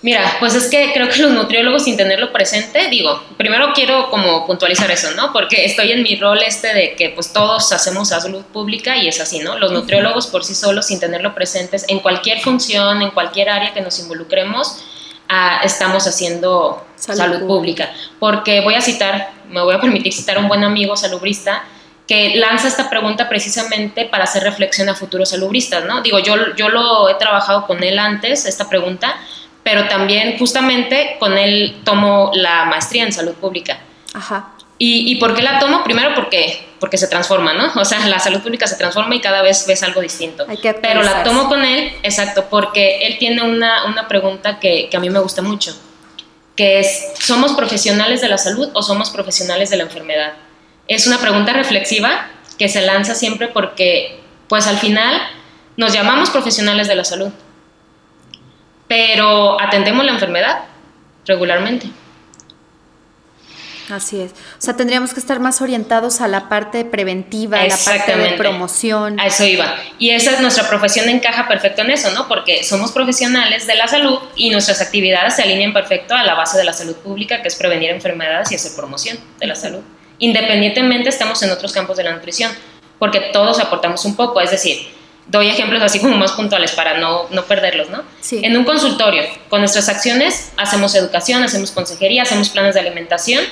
Mira, 0.00 0.36
pues 0.38 0.54
es 0.54 0.68
que 0.68 0.92
creo 0.92 1.08
que 1.08 1.22
los 1.22 1.32
nutriólogos 1.32 1.82
sin 1.82 1.96
tenerlo 1.96 2.32
presente, 2.32 2.86
digo, 2.88 3.20
primero 3.36 3.72
quiero 3.74 4.10
como 4.10 4.46
puntualizar 4.46 4.88
eso, 4.92 5.10
¿no? 5.16 5.32
Porque 5.32 5.64
estoy 5.64 5.90
en 5.90 6.04
mi 6.04 6.14
rol 6.14 6.40
este 6.46 6.72
de 6.72 6.94
que 6.94 7.08
pues 7.08 7.32
todos 7.32 7.72
hacemos 7.72 8.10
salud 8.10 8.44
pública 8.44 8.96
y 8.96 9.08
es 9.08 9.20
así, 9.20 9.40
¿no? 9.40 9.58
Los 9.58 9.72
nutriólogos 9.72 10.28
por 10.28 10.44
sí 10.44 10.54
solos 10.54 10.86
sin 10.86 11.00
tenerlo 11.00 11.34
presentes 11.34 11.84
en 11.88 11.98
cualquier 11.98 12.40
función, 12.40 13.02
en 13.02 13.10
cualquier 13.10 13.48
área 13.48 13.74
que 13.74 13.80
nos 13.80 13.98
involucremos, 13.98 14.76
ah, 15.28 15.62
estamos 15.64 16.06
haciendo 16.06 16.86
salud, 16.94 17.46
pública. 17.48 17.92
Porque 18.20 18.60
voy 18.60 18.74
a 18.74 18.80
citar, 18.80 19.32
me 19.48 19.62
voy 19.62 19.74
a 19.74 19.80
permitir 19.80 20.12
citar 20.12 20.36
a 20.36 20.40
un 20.40 20.46
buen 20.46 20.62
amigo 20.62 20.96
salubrista 20.96 21.64
que 22.06 22.36
lanza 22.36 22.68
esta 22.68 22.88
pregunta 22.88 23.28
precisamente 23.28 24.06
para 24.06 24.24
hacer 24.24 24.42
reflexión 24.42 24.88
a 24.88 24.94
futuros 24.94 25.28
salubristas, 25.28 25.84
¿no? 25.84 26.02
Digo, 26.02 26.20
yo, 26.20 26.54
yo 26.56 26.68
lo 26.70 27.08
he 27.08 27.14
trabajado 27.16 27.66
con 27.66 27.82
él 27.82 27.98
antes, 27.98 28.46
esta 28.46 28.68
pregunta, 28.68 29.14
pero 29.70 29.86
también 29.86 30.38
justamente 30.38 31.16
con 31.20 31.36
él 31.36 31.82
tomo 31.84 32.30
la 32.32 32.64
maestría 32.64 33.04
en 33.04 33.12
salud 33.12 33.34
pública. 33.34 33.78
Ajá. 34.14 34.54
¿Y, 34.78 35.16
por 35.16 35.34
qué 35.34 35.42
la 35.42 35.58
tomo? 35.58 35.84
Primero 35.84 36.14
porque, 36.14 36.66
porque 36.80 36.96
se 36.96 37.06
transforma, 37.06 37.52
¿no? 37.52 37.78
O 37.78 37.84
sea, 37.84 37.98
la 38.06 38.18
salud 38.18 38.40
pública 38.40 38.66
se 38.66 38.76
transforma 38.76 39.14
y 39.14 39.20
cada 39.20 39.42
vez 39.42 39.66
ves 39.66 39.82
algo 39.82 40.00
distinto. 40.00 40.46
Pero 40.80 41.02
la 41.02 41.22
tomo 41.22 41.48
con 41.50 41.66
él, 41.66 41.92
exacto, 42.02 42.46
porque 42.48 43.00
él 43.02 43.18
tiene 43.18 43.42
una, 43.42 43.84
una 43.84 44.08
pregunta 44.08 44.58
que, 44.58 44.88
que 44.90 44.96
a 44.96 45.00
mí 45.00 45.10
me 45.10 45.18
gusta 45.18 45.42
mucho, 45.42 45.78
que 46.56 46.80
es, 46.80 47.12
¿somos 47.18 47.52
profesionales 47.52 48.22
de 48.22 48.28
la 48.28 48.38
salud 48.38 48.70
o 48.72 48.82
somos 48.82 49.10
profesionales 49.10 49.68
de 49.68 49.76
la 49.76 49.82
enfermedad? 49.82 50.32
Es 50.86 51.06
una 51.06 51.18
pregunta 51.18 51.52
reflexiva 51.52 52.30
que 52.58 52.70
se 52.70 52.80
lanza 52.80 53.14
siempre 53.14 53.48
porque, 53.48 54.18
pues 54.48 54.66
al 54.66 54.78
final, 54.78 55.20
nos 55.76 55.92
llamamos 55.92 56.30
profesionales 56.30 56.88
de 56.88 56.94
la 56.94 57.04
salud 57.04 57.32
pero 58.88 59.60
atendemos 59.60 60.04
la 60.04 60.12
enfermedad 60.12 60.64
regularmente. 61.26 61.88
Así 63.90 64.20
es. 64.20 64.32
O 64.32 64.60
sea, 64.60 64.76
tendríamos 64.76 65.14
que 65.14 65.20
estar 65.20 65.40
más 65.40 65.62
orientados 65.62 66.20
a 66.20 66.28
la 66.28 66.48
parte 66.48 66.84
preventiva, 66.84 67.60
a 67.60 67.66
la 67.66 67.76
parte 67.76 68.16
de 68.16 68.32
promoción. 68.32 69.18
A 69.18 69.26
eso 69.26 69.44
iba. 69.44 69.76
Y 69.98 70.10
esa 70.10 70.32
es 70.32 70.40
nuestra 70.40 70.68
profesión 70.68 71.08
encaja 71.08 71.48
perfecto 71.48 71.82
en 71.82 71.90
eso, 71.90 72.10
¿no? 72.10 72.28
Porque 72.28 72.64
somos 72.64 72.92
profesionales 72.92 73.66
de 73.66 73.76
la 73.76 73.88
salud 73.88 74.18
y 74.36 74.50
nuestras 74.50 74.82
actividades 74.82 75.36
se 75.36 75.42
alinean 75.42 75.72
perfecto 75.72 76.14
a 76.14 76.22
la 76.22 76.34
base 76.34 76.58
de 76.58 76.64
la 76.64 76.72
salud 76.72 76.96
pública, 76.96 77.40
que 77.40 77.48
es 77.48 77.56
prevenir 77.56 77.90
enfermedades 77.90 78.52
y 78.52 78.56
hacer 78.56 78.72
promoción 78.76 79.18
de 79.40 79.46
la 79.46 79.54
salud. 79.54 79.80
Independientemente 80.18 81.08
estamos 81.08 81.42
en 81.42 81.50
otros 81.50 81.72
campos 81.72 81.96
de 81.96 82.04
la 82.04 82.12
nutrición, 82.12 82.52
porque 82.98 83.20
todos 83.32 83.58
aportamos 83.58 84.04
un 84.04 84.16
poco, 84.16 84.40
es 84.40 84.50
decir, 84.50 84.97
doy 85.28 85.48
ejemplos 85.48 85.82
así 85.82 86.00
como 86.00 86.16
más 86.16 86.32
puntuales 86.32 86.72
para 86.72 86.98
no, 86.98 87.26
no 87.30 87.44
perderlos, 87.44 87.90
¿no? 87.90 88.02
Sí. 88.20 88.40
En 88.42 88.56
un 88.56 88.64
consultorio, 88.64 89.22
con 89.48 89.60
nuestras 89.60 89.88
acciones, 89.88 90.52
hacemos 90.56 90.94
educación, 90.94 91.42
hacemos 91.42 91.70
consejería, 91.70 92.22
hacemos 92.22 92.48
planes 92.48 92.74
de 92.74 92.80
alimentación 92.80 93.44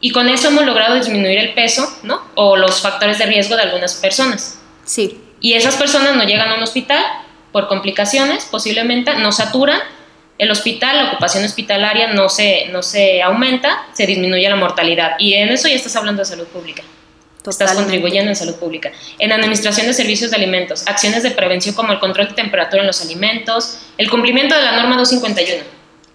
y 0.00 0.10
con 0.10 0.28
eso 0.28 0.48
hemos 0.48 0.64
logrado 0.64 0.94
disminuir 0.94 1.38
el 1.38 1.54
peso, 1.54 1.90
¿no? 2.02 2.20
O 2.34 2.56
los 2.56 2.80
factores 2.80 3.18
de 3.18 3.26
riesgo 3.26 3.56
de 3.56 3.62
algunas 3.62 3.94
personas. 3.94 4.58
Sí. 4.84 5.20
Y 5.40 5.54
esas 5.54 5.76
personas 5.76 6.14
no 6.14 6.24
llegan 6.24 6.50
a 6.50 6.56
un 6.56 6.62
hospital 6.62 7.02
por 7.52 7.68
complicaciones, 7.68 8.46
posiblemente, 8.50 9.14
no 9.14 9.32
saturan, 9.32 9.80
el 10.36 10.50
hospital, 10.50 10.96
la 10.96 11.04
ocupación 11.10 11.44
hospitalaria 11.44 12.08
no 12.08 12.28
se, 12.28 12.66
no 12.72 12.82
se 12.82 13.22
aumenta, 13.22 13.86
se 13.92 14.06
disminuye 14.06 14.48
la 14.48 14.56
mortalidad. 14.56 15.12
Y 15.18 15.34
en 15.34 15.50
eso 15.50 15.68
ya 15.68 15.74
estás 15.74 15.94
hablando 15.94 16.20
de 16.20 16.26
salud 16.26 16.46
pública. 16.48 16.82
Estás 17.50 17.74
contribuyendo 17.74 18.30
en 18.30 18.36
salud 18.36 18.54
pública. 18.54 18.90
En 19.18 19.32
administración 19.32 19.86
de 19.86 19.92
servicios 19.92 20.30
de 20.30 20.36
alimentos, 20.36 20.86
acciones 20.86 21.22
de 21.22 21.30
prevención 21.30 21.74
como 21.74 21.92
el 21.92 21.98
control 21.98 22.28
de 22.28 22.34
temperatura 22.34 22.80
en 22.80 22.86
los 22.86 23.02
alimentos, 23.02 23.78
el 23.98 24.08
cumplimiento 24.08 24.54
de 24.54 24.62
la 24.62 24.76
norma 24.76 24.96
251, 24.96 25.62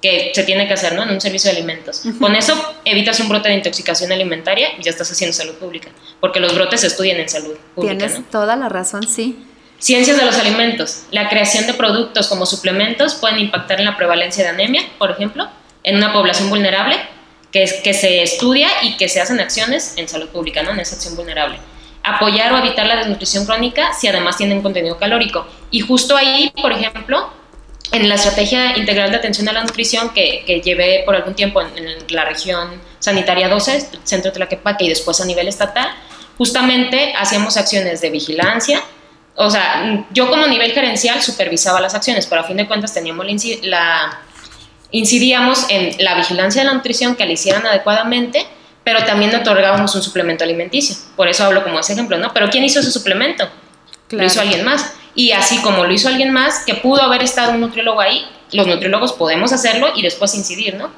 que 0.02 0.32
se 0.34 0.44
tiene 0.44 0.68
que 0.68 0.74
hacer 0.74 0.94
¿no? 0.94 1.04
en 1.04 1.10
un 1.10 1.22
servicio 1.22 1.52
de 1.52 1.58
alimentos. 1.58 2.04
Con 2.20 2.36
eso 2.36 2.56
evitas 2.84 3.20
un 3.20 3.30
brote 3.30 3.50
de 3.50 3.56
intoxicación 3.56 4.12
alimentaria 4.12 4.70
y 4.80 4.84
ya 4.84 4.90
estás 4.90 5.12
haciendo 5.12 5.34
salud 5.34 5.54
pública, 5.56 5.90
porque 6.20 6.40
los 6.40 6.56
brotes 6.56 6.82
se 6.82 6.88
estudian 6.88 7.20
en 7.20 7.30
salud 7.30 7.56
pública. 7.76 8.08
Tienes 8.08 8.30
toda 8.32 8.56
la 8.56 8.70
razón, 8.70 9.08
sí. 9.08 9.46
Ciencias 9.78 10.18
de 10.18 10.26
los 10.26 10.38
alimentos. 10.38 11.04
La 11.12 11.30
creación 11.30 11.68
de 11.68 11.74
productos 11.74 12.28
como 12.28 12.46
suplementos 12.46 13.16
pueden 13.16 13.40
impactar 13.40 13.80
en 13.80 13.86
la 13.86 13.96
prevalencia 13.96 14.44
de 14.44 14.50
anemia, 14.50 14.82
por 14.98 15.12
ejemplo, 15.12 15.48
en 15.84 15.96
una 15.96 16.12
población 16.12 16.50
vulnerable 16.50 16.98
que, 17.52 17.66
que 17.84 17.94
se 17.94 18.22
estudia 18.22 18.70
y 18.84 18.98
que 18.98 19.10
se 19.10 19.22
hacen 19.22 19.40
acciones 19.40 19.94
en 19.98 20.08
salud 20.08 20.30
pública, 20.30 20.64
¿no? 20.64 20.72
en 20.72 20.80
esa 20.80 20.96
acción 20.96 21.16
vulnerable. 21.16 21.60
Apoyar 22.04 22.54
o 22.54 22.58
evitar 22.58 22.86
la 22.86 22.96
desnutrición 22.96 23.46
crónica 23.46 23.94
si 23.94 24.08
además 24.08 24.38
tienen 24.38 24.62
contenido 24.62 24.98
calórico. 24.98 25.46
Y 25.70 25.82
justo 25.82 26.16
ahí, 26.16 26.52
por 26.62 26.72
ejemplo, 26.72 27.32
en 27.92 28.08
la 28.08 28.16
estrategia 28.16 28.78
integral 28.78 29.12
de 29.12 29.18
atención 29.18 29.48
a 29.50 29.54
la 29.54 29.64
nutrición 29.64 30.10
que, 30.10 30.44
que 30.46 30.62
llevé 30.62 31.04
por 31.06 31.16
algún 31.16 31.34
tiempo 31.34 31.62
en, 31.62 31.70
la 32.10 32.26
región 32.26 32.82
sanitaria 33.00 33.50
12, 33.50 33.90
centro 34.04 34.32
de 34.32 34.36
Tlaquepaque 34.36 34.86
y 34.86 34.90
después 34.90 35.20
a 35.22 35.26
nivel 35.26 35.48
estatal, 35.48 35.90
justamente 36.38 37.14
hacíamos 37.18 37.58
acciones 37.58 38.02
de 38.02 38.10
vigilancia, 38.10 38.82
o 39.42 39.50
sea, 39.50 40.06
yo 40.12 40.30
como 40.30 40.48
nivel 40.48 40.74
gerencial 40.74 41.22
supervisaba 41.22 41.80
las 41.80 41.96
acciones, 41.96 42.28
pero 42.28 42.42
a 42.42 42.44
fin 42.44 42.58
de 42.58 42.68
cuentas 42.68 42.94
teníamos 42.94 43.26
la, 43.62 44.20
incidíamos 44.92 45.66
en 45.70 45.96
la 46.04 46.16
vigilancia 46.16 46.62
de 46.62 46.68
la 46.68 46.74
nutrición, 46.74 47.16
que 47.16 47.26
la 47.26 47.34
hicieran 47.34 47.66
adecuadamente, 47.66 48.46
pero 48.84 49.04
también 49.06 49.36
otorgábamos 49.36 49.94
un 49.96 50.02
suplemento 50.02 50.44
alimenticio. 50.44 50.96
Por 51.16 51.28
eso 51.28 51.44
hablo 51.46 51.64
como 51.64 51.80
ese 51.80 51.94
ejemplo, 51.94 52.18
¿no? 52.18 52.34
Pero 52.34 52.50
¿quién 52.50 52.64
hizo 52.64 52.80
ese 52.80 52.92
suplemento? 52.92 53.48
Lo 54.10 54.24
hizo 54.24 54.42
alguien 54.42 54.66
más. 54.66 54.94
Y 55.16 55.32
así 55.32 55.60
como 55.62 55.86
lo 55.86 55.94
hizo 55.94 56.08
alguien 56.08 56.32
más, 56.32 56.64
que 56.66 56.76
pudo 56.76 57.02
haber 57.02 57.22
estado 57.22 57.52
un 57.52 57.60
nutriólogo 57.60 58.02
ahí, 58.02 58.26
los 58.52 58.68
nutriólogos 58.68 59.14
podemos 59.14 59.52
hacerlo 59.52 59.92
y 59.96 60.02
después 60.02 60.34
incidir, 60.34 60.76
¿no? 60.76 60.92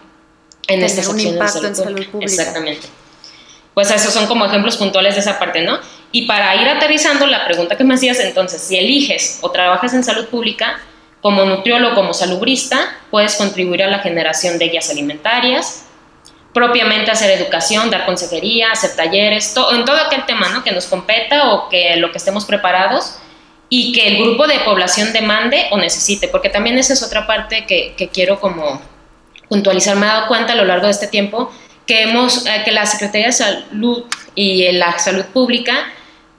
En 0.68 0.84
este 0.84 1.06
un 1.08 1.20
impacto 1.20 1.66
en 1.66 1.76
salud 1.76 2.06
pública. 2.08 2.32
Exactamente. 2.32 2.88
Pues 3.74 3.90
esos 3.90 4.14
son 4.14 4.28
como 4.28 4.46
ejemplos 4.46 4.78
puntuales 4.78 5.16
de 5.16 5.22
esa 5.22 5.40
parte, 5.40 5.62
¿no? 5.62 5.80
Y 6.12 6.28
para 6.28 6.56
ir 6.56 6.68
aterrizando, 6.68 7.26
la 7.26 7.46
pregunta 7.46 7.78
que 7.78 7.84
me 7.84 7.96
hacías 7.96 8.20
entonces, 8.20 8.62
si 8.62 8.78
eliges 8.78 9.40
o 9.42 9.50
trabajas 9.52 9.94
en 9.94 10.04
salud 10.04 10.28
pública, 10.28 10.80
como 11.22 11.46
nutriólogo, 11.46 11.96
como 11.96 12.14
salubrista, 12.14 12.98
puedes 13.12 13.36
contribuir 13.36 13.84
a 13.84 13.88
la 13.88 14.00
generación 14.00 14.58
de 14.58 14.70
guías 14.70 14.90
alimentarias, 14.90 15.86
propiamente 16.54 17.12
hacer 17.12 17.30
educación, 17.40 17.92
dar 17.92 18.06
consejería, 18.06 18.72
hacer 18.72 18.96
talleres, 18.96 19.56
en 19.72 19.86
todo 19.86 19.98
aquel 19.98 20.26
tema 20.26 20.50
¿no? 20.50 20.64
que 20.64 20.72
nos 20.72 20.88
competa 20.88 21.54
o 21.54 21.70
que 21.70 21.96
lo 21.98 22.12
que 22.12 22.18
estemos 22.18 22.46
preparados 22.46 23.18
y 23.70 23.94
que 23.94 24.08
el 24.08 24.18
grupo 24.24 24.48
de 24.48 24.60
población 24.60 25.14
demande 25.14 25.68
o 25.72 25.78
necesite, 25.78 26.28
porque 26.28 26.50
también 26.50 26.78
esa 26.78 26.94
es 26.94 27.04
otra 27.04 27.26
parte 27.26 27.66
que, 27.66 27.94
que 27.96 28.10
quiero 28.10 28.40
como 28.40 28.82
puntualizar. 29.48 29.96
Me 29.96 30.08
he 30.08 30.10
dado 30.10 30.28
cuenta 30.28 30.54
a 30.54 30.56
lo 30.56 30.66
largo 30.66 30.88
de 30.88 30.92
este 30.92 31.08
tiempo 31.08 31.52
que, 31.86 32.04
hemos, 32.04 32.46
eh, 32.48 32.64
que 32.66 32.72
la 32.72 32.86
Secretaría 32.86 33.28
de 33.28 33.34
Salud 33.34 34.04
y 34.36 34.70
la 34.74 34.98
salud 35.00 35.26
pública, 35.26 35.88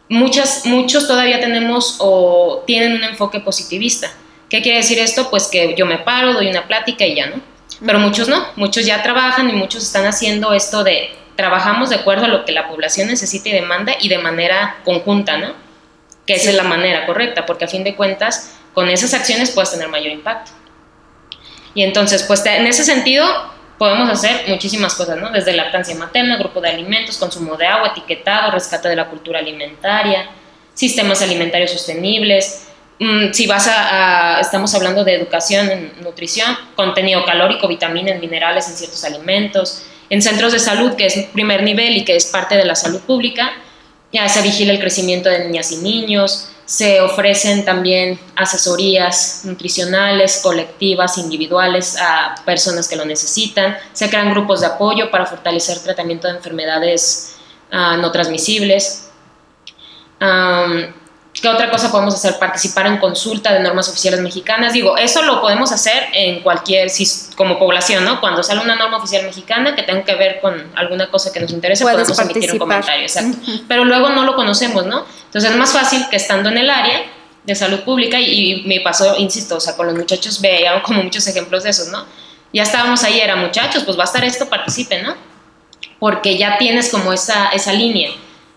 muchas, 0.09 0.67
muchos 0.67 1.07
todavía 1.07 1.41
tenemos 1.41 1.97
o 2.01 2.65
tienen 2.67 2.95
un 2.95 3.05
enfoque 3.05 3.41
positivista 3.41 4.13
¿Qué 4.53 4.61
quiere 4.61 4.77
decir 4.77 4.99
esto? 4.99 5.31
Pues 5.31 5.49
que 5.49 5.75
yo 5.79 5.87
me 5.87 5.97
paro, 5.97 6.35
doy 6.35 6.49
una 6.49 6.67
plática 6.67 7.07
y 7.07 7.15
ya, 7.15 7.25
¿no? 7.25 7.41
Pero 7.87 7.99
muchos 7.99 8.29
no, 8.29 8.49
muchos 8.57 8.85
ya 8.85 9.03
trabajan 9.03 9.49
y 9.49 9.55
muchos 9.55 9.83
están 9.83 10.05
haciendo 10.05 10.53
esto 10.53 10.85
de 10.85 11.09
trabajamos 11.37 11.89
de 11.89 11.97
acuerdo 11.97 12.27
a 12.27 12.29
lo 12.29 12.45
que 12.45 12.53
la 12.53 12.69
población 12.69 13.09
necesita 13.09 13.49
y 13.49 13.53
demanda 13.53 13.95
y 13.99 14.11
de 14.11 14.19
manera 14.19 14.77
conjunta, 14.85 15.39
¿no? 15.39 15.55
Que 16.27 16.35
esa 16.35 16.51
es 16.51 16.57
la 16.57 16.65
manera 16.65 17.07
correcta, 17.07 17.47
porque 17.47 17.65
a 17.65 17.69
fin 17.69 17.83
de 17.83 17.97
cuentas, 17.97 18.59
con 18.75 18.91
esas 18.91 19.15
acciones 19.15 19.53
puedes 19.53 19.71
tener 19.71 19.89
mayor 19.89 20.13
impacto. 20.13 20.51
Y 21.73 21.83
entonces, 21.83 22.23
pues 22.25 22.45
en 22.45 22.67
ese 22.67 22.85
sentido, 22.85 23.27
podemos 23.79 24.11
hacer 24.11 24.43
muchísimas 24.49 24.95
cosas, 24.95 25.17
¿no? 25.17 25.31
Desde 25.31 25.55
lactancia 25.55 25.95
materna, 25.95 26.37
grupo 26.37 26.61
de 26.61 26.69
alimentos, 26.69 27.17
consumo 27.17 27.57
de 27.57 27.69
agua, 27.69 27.89
etiquetado, 27.89 28.51
rescate 28.51 28.91
de 28.91 28.97
la 28.97 29.09
cultura 29.09 29.39
alimentaria, 29.39 30.29
sistemas 30.75 31.23
alimentarios 31.23 31.71
sostenibles, 31.71 32.69
si 33.33 33.47
vas 33.47 33.69
a, 33.69 34.41
estamos 34.41 34.75
hablando 34.75 35.05
de 35.05 35.15
educación 35.15 35.71
en 35.71 35.93
nutrición, 36.03 36.57
contenido 36.77 37.25
calórico, 37.25 37.69
vitaminas, 37.69 38.21
minerales 38.21 38.69
en 38.69 38.77
ciertos 38.77 39.05
alimentos, 39.05 39.83
en 40.11 40.23
centros 40.23 40.53
de 40.53 40.59
salud, 40.59 40.95
que 40.95 41.07
es 41.07 41.27
primer 41.33 41.63
nivel 41.63 41.97
y 41.97 42.05
que 42.05 42.17
es 42.17 42.27
parte 42.27 42.57
de 42.57 42.65
la 42.65 42.75
salud 42.75 43.01
pública, 43.01 43.53
ya 44.13 44.29
se 44.29 44.43
vigila 44.43 44.73
el 44.73 44.79
crecimiento 44.79 45.31
de 45.31 45.47
niñas 45.47 45.73
y 45.73 45.77
niños, 45.77 46.49
se 46.65 47.01
ofrecen 47.01 47.65
también 47.65 48.21
asesorías 48.37 49.43
nutricionales, 49.45 50.41
colectivas, 50.43 51.19
individuales 51.19 51.97
a 51.99 52.35
personas 52.45 52.89
que 52.89 52.97
lo 52.97 53.05
necesitan, 53.05 53.77
se 53.93 54.09
crean 54.09 54.31
grupos 54.31 54.61
de 54.61 54.67
apoyo 54.67 55.11
para 55.11 55.27
fortalecer 55.27 55.79
tratamiento 55.81 56.29
de 56.29 56.37
enfermedades 56.37 57.37
ah, 57.71 57.97
no 57.97 58.13
transmisibles. 58.13 59.09
¿Qué 61.43 61.49
otra 61.49 61.73
cosa 61.73 61.91
podemos 61.91 62.15
hacer? 62.15 62.39
Participar 62.39 62.87
en 62.87 62.99
consulta 62.99 63.53
de 63.53 63.59
normas 63.59 63.89
oficiales 63.89 64.21
mexicanas. 64.21 64.73
Digo, 64.73 64.97
eso 64.97 65.23
lo 65.23 65.41
podemos 65.41 65.73
hacer 65.73 66.05
en 66.13 66.41
cualquier, 66.41 66.89
como 67.35 67.59
población, 67.59 68.05
¿no? 68.05 68.21
Cuando 68.21 68.45
sale 68.45 68.61
una 68.61 68.77
norma 68.77 68.99
oficial 68.99 69.25
mexicana 69.25 69.75
que 69.75 69.83
tenga 69.83 70.05
que 70.05 70.15
ver 70.15 70.41
con 70.41 70.71
alguna 70.77 71.11
cosa 71.11 71.33
que 71.33 71.41
nos 71.41 71.51
interese, 71.51 71.83
podemos 71.83 72.17
emitir 72.17 72.53
un 72.53 72.59
comentario, 72.59 73.03
exacto. 73.03 73.39
Pero 73.67 73.85
luego 73.85 74.11
no 74.11 74.23
lo 74.23 74.37
conocemos, 74.37 74.87
¿no? 74.87 75.05
Entonces 75.25 75.51
es 75.51 75.57
más 75.57 75.73
fácil 75.73 76.07
que 76.09 76.17
estando 76.17 76.49
en 76.49 76.59
el 76.59 76.71
área 76.71 77.03
de 77.43 77.55
salud 77.57 77.81
pública, 77.81 78.21
y, 78.21 78.63
me 78.67 78.81
pasó, 78.81 79.17
insisto, 79.19 79.57
o 79.57 79.61
sea, 79.61 79.77
con 79.77 79.89
los 79.89 79.97
muchachos 79.97 80.41
veía 80.41 80.81
como 80.81 81.03
muchos 81.03 81.27
ejemplos 81.27 81.65
de 81.65 81.71
esos, 81.71 81.89
¿no? 81.89 82.07
Ya 82.53 82.63
estábamos 82.63 83.03
ahí, 83.03 83.19
era 83.19 83.35
muchachos, 83.35 83.83
pues 83.83 83.99
va 83.99 84.03
a 84.03 84.07
estar 84.07 84.23
esto, 84.25 84.49
participen, 84.49 85.03
¿no? 85.03 85.17
Porque 85.99 86.39
ya 86.39 86.57
tienes 86.57 86.89
como 86.89 87.13
esa, 87.13 87.49
esa 87.49 87.73
línea. 87.73 88.11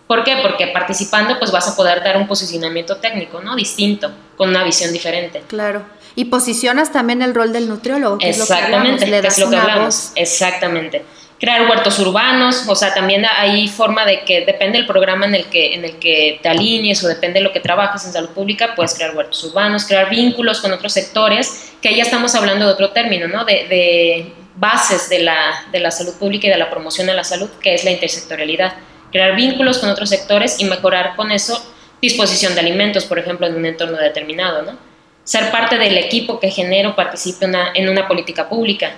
¿Por 0.06 0.22
qué? 0.22 0.36
Porque 0.42 0.68
participando 0.68 1.38
pues 1.38 1.50
vas 1.50 1.68
a 1.68 1.76
poder 1.76 2.02
dar 2.02 2.16
un 2.16 2.28
posicionamiento 2.28 2.96
técnico, 2.98 3.40
¿no? 3.40 3.56
Distinto, 3.56 4.12
con 4.36 4.50
una 4.50 4.62
visión 4.62 4.92
diferente. 4.92 5.42
Claro. 5.48 5.84
Y 6.14 6.26
posicionas 6.26 6.92
también 6.92 7.22
el 7.22 7.34
rol 7.34 7.52
del 7.52 7.68
nutriólogo. 7.68 8.18
Que 8.18 8.30
Exactamente, 8.30 9.04
es 9.04 9.10
lo 9.10 9.20
que, 9.20 9.26
es 9.26 9.38
lo 9.38 9.50
que 9.50 9.56
hablamos. 9.56 10.12
Exactamente. 10.14 11.04
Crear 11.38 11.68
huertos 11.68 11.98
urbanos, 11.98 12.64
o 12.66 12.74
sea, 12.74 12.94
también 12.94 13.26
hay 13.26 13.68
forma 13.68 14.06
de 14.06 14.20
que 14.20 14.46
depende 14.46 14.78
del 14.78 14.86
programa 14.86 15.26
en 15.26 15.34
el 15.34 15.46
que, 15.46 15.74
en 15.74 15.84
el 15.84 15.98
que 15.98 16.38
te 16.42 16.48
alinees 16.48 17.04
o 17.04 17.08
depende 17.08 17.40
de 17.40 17.44
lo 17.44 17.52
que 17.52 17.60
trabajes 17.60 18.06
en 18.06 18.12
salud 18.12 18.30
pública, 18.30 18.74
puedes 18.74 18.94
crear 18.94 19.14
huertos 19.14 19.44
urbanos, 19.44 19.84
crear 19.84 20.08
vínculos 20.08 20.62
con 20.62 20.72
otros 20.72 20.94
sectores, 20.94 21.74
que 21.82 21.94
ya 21.94 22.04
estamos 22.04 22.34
hablando 22.34 22.64
de 22.64 22.72
otro 22.72 22.90
término, 22.92 23.28
¿no? 23.28 23.44
De, 23.44 23.66
de 23.68 24.32
bases 24.54 25.10
de 25.10 25.18
la, 25.18 25.66
de 25.70 25.80
la 25.80 25.90
salud 25.90 26.14
pública 26.14 26.46
y 26.46 26.50
de 26.50 26.56
la 26.56 26.70
promoción 26.70 27.06
de 27.06 27.12
la 27.12 27.24
salud, 27.24 27.50
que 27.60 27.74
es 27.74 27.84
la 27.84 27.90
intersectorialidad 27.90 28.72
crear 29.12 29.34
vínculos 29.34 29.78
con 29.78 29.90
otros 29.90 30.08
sectores 30.08 30.60
y 30.60 30.64
mejorar 30.64 31.16
con 31.16 31.30
eso 31.30 31.62
disposición 32.00 32.54
de 32.54 32.60
alimentos, 32.60 33.04
por 33.04 33.18
ejemplo, 33.18 33.46
en 33.46 33.56
un 33.56 33.66
entorno 33.66 33.96
determinado, 33.96 34.62
¿no? 34.62 34.78
Ser 35.24 35.50
parte 35.50 35.78
del 35.78 35.96
equipo 35.98 36.38
que 36.38 36.50
genera 36.50 36.90
o 36.90 36.96
participe 36.96 37.46
en 37.74 37.88
una 37.88 38.06
política 38.06 38.48
pública, 38.48 38.92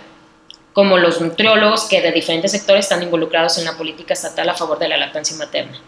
como 0.72 0.98
los 0.98 1.20
nutriólogos 1.20 1.84
que 1.84 2.02
de 2.02 2.12
diferentes 2.12 2.52
sectores 2.52 2.84
están 2.84 3.02
involucrados 3.02 3.58
en 3.58 3.64
la 3.64 3.76
política 3.76 4.14
estatal 4.14 4.48
a 4.48 4.54
favor 4.54 4.78
de 4.78 4.88
la 4.88 4.96
lactancia 4.96 5.36
materna, 5.36 5.80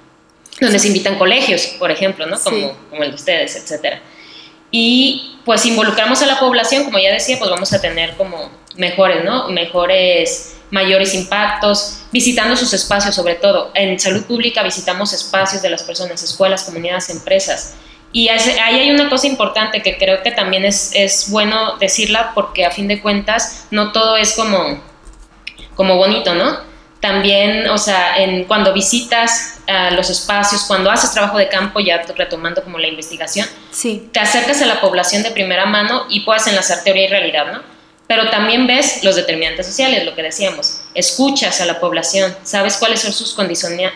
donde 0.60 0.78
se 0.78 0.88
invitan 0.88 1.16
colegios, 1.18 1.66
por 1.78 1.90
ejemplo, 1.90 2.26
¿no? 2.26 2.38
Como, 2.40 2.76
como 2.88 3.02
el 3.02 3.10
de 3.10 3.14
ustedes, 3.16 3.56
etcétera. 3.56 4.00
Y 4.70 5.36
pues 5.44 5.66
involucramos 5.66 6.22
a 6.22 6.26
la 6.26 6.38
población, 6.38 6.84
como 6.84 6.98
ya 6.98 7.12
decía, 7.12 7.38
pues 7.38 7.50
vamos 7.50 7.72
a 7.72 7.80
tener 7.80 8.16
como 8.16 8.50
mejores, 8.76 9.24
¿no? 9.24 9.48
Mejores 9.48 10.59
mayores 10.70 11.14
impactos, 11.14 12.02
visitando 12.12 12.56
sus 12.56 12.72
espacios 12.72 13.14
sobre 13.14 13.34
todo. 13.34 13.70
En 13.74 13.98
salud 13.98 14.24
pública 14.24 14.62
visitamos 14.62 15.12
espacios 15.12 15.62
de 15.62 15.70
las 15.70 15.82
personas, 15.82 16.22
escuelas, 16.22 16.64
comunidades, 16.64 17.10
empresas. 17.10 17.74
Y 18.12 18.28
ahí 18.28 18.80
hay 18.80 18.90
una 18.90 19.08
cosa 19.08 19.28
importante 19.28 19.82
que 19.82 19.96
creo 19.96 20.22
que 20.22 20.32
también 20.32 20.64
es, 20.64 20.92
es 20.94 21.30
bueno 21.30 21.76
decirla 21.78 22.32
porque 22.34 22.64
a 22.64 22.70
fin 22.70 22.88
de 22.88 23.00
cuentas 23.00 23.66
no 23.70 23.92
todo 23.92 24.16
es 24.16 24.34
como, 24.34 24.82
como 25.76 25.96
bonito, 25.96 26.34
¿no? 26.34 26.58
También, 27.00 27.68
o 27.70 27.78
sea, 27.78 28.18
en, 28.18 28.44
cuando 28.44 28.74
visitas 28.74 29.60
los 29.92 30.10
espacios, 30.10 30.64
cuando 30.64 30.90
haces 30.90 31.12
trabajo 31.12 31.38
de 31.38 31.48
campo, 31.48 31.80
ya 31.80 32.02
retomando 32.16 32.62
como 32.62 32.78
la 32.78 32.88
investigación, 32.88 33.46
sí. 33.70 34.08
te 34.12 34.20
acercas 34.20 34.60
a 34.60 34.66
la 34.66 34.80
población 34.80 35.22
de 35.22 35.30
primera 35.30 35.64
mano 35.64 36.06
y 36.08 36.20
puedes 36.20 36.46
enlazar 36.48 36.82
teoría 36.82 37.04
y 37.04 37.08
realidad, 37.08 37.52
¿no? 37.52 37.79
Pero 38.10 38.28
también 38.28 38.66
ves 38.66 39.04
los 39.04 39.14
determinantes 39.14 39.64
sociales, 39.64 40.04
lo 40.04 40.16
que 40.16 40.22
decíamos, 40.24 40.80
escuchas 40.94 41.60
a 41.60 41.66
la 41.66 41.78
población, 41.78 42.34
sabes 42.42 42.76
cuáles 42.76 43.02
son 43.02 43.12
sus, 43.12 43.36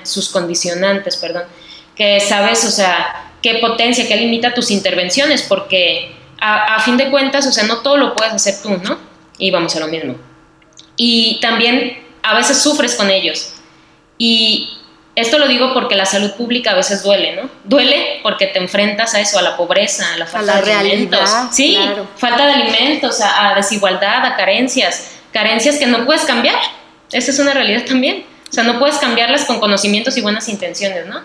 sus 0.04 0.28
condicionantes, 0.28 1.16
perdón, 1.16 1.42
que 1.96 2.20
sabes, 2.20 2.64
o 2.64 2.70
sea, 2.70 3.32
qué 3.42 3.56
potencia, 3.56 4.06
qué 4.06 4.14
limita 4.14 4.54
tus 4.54 4.70
intervenciones, 4.70 5.42
porque 5.42 6.14
a, 6.40 6.80
fin 6.84 6.96
de 6.96 7.10
cuentas, 7.10 7.44
o 7.48 7.50
sea, 7.50 7.64
no 7.64 7.78
todo 7.78 7.96
lo 7.96 8.14
puedes 8.14 8.32
hacer 8.32 8.62
tú, 8.62 8.76
¿no? 8.84 9.00
y 9.36 9.50
vamos 9.50 9.74
a 9.74 9.80
lo 9.80 9.88
mismo. 9.88 10.14
Y 10.96 11.40
también 11.40 12.04
a 12.22 12.36
veces 12.36 12.62
sufres 12.62 12.94
con 12.94 13.10
ellos. 13.10 13.54
Y 14.16 14.78
esto 15.16 15.38
lo 15.38 15.46
digo 15.46 15.72
porque 15.72 15.94
la 15.94 16.06
salud 16.06 16.32
pública 16.32 16.72
a 16.72 16.74
veces 16.74 17.02
duele, 17.02 17.36
¿no? 17.36 17.48
Duele 17.62 18.20
porque 18.22 18.48
te 18.48 18.58
enfrentas 18.58 19.14
a 19.14 19.20
eso, 19.20 19.38
a 19.38 19.42
la 19.42 19.56
pobreza, 19.56 20.12
a 20.12 20.16
la 20.16 20.26
falta 20.26 20.60
de 20.60 20.72
alimentos. 20.72 21.30
Sí, 21.52 21.78
falta 22.16 22.46
de 22.46 22.54
alimentos, 22.54 23.20
a, 23.20 23.54
desigualdad, 23.54 24.24
a 24.24 24.36
carencias, 24.36 25.12
carencias 25.32 25.78
que 25.78 25.86
no 25.86 26.04
puedes 26.04 26.24
cambiar. 26.24 26.56
Esa 27.12 27.30
es 27.30 27.38
una 27.38 27.54
realidad 27.54 27.84
también. 27.84 28.24
O 28.50 28.52
sea, 28.52 28.64
no 28.64 28.78
puedes 28.78 28.96
cambiarlas 28.96 29.44
con 29.44 29.60
conocimientos 29.60 30.16
y 30.16 30.20
buenas 30.20 30.48
intenciones, 30.48 31.06
¿no? 31.06 31.20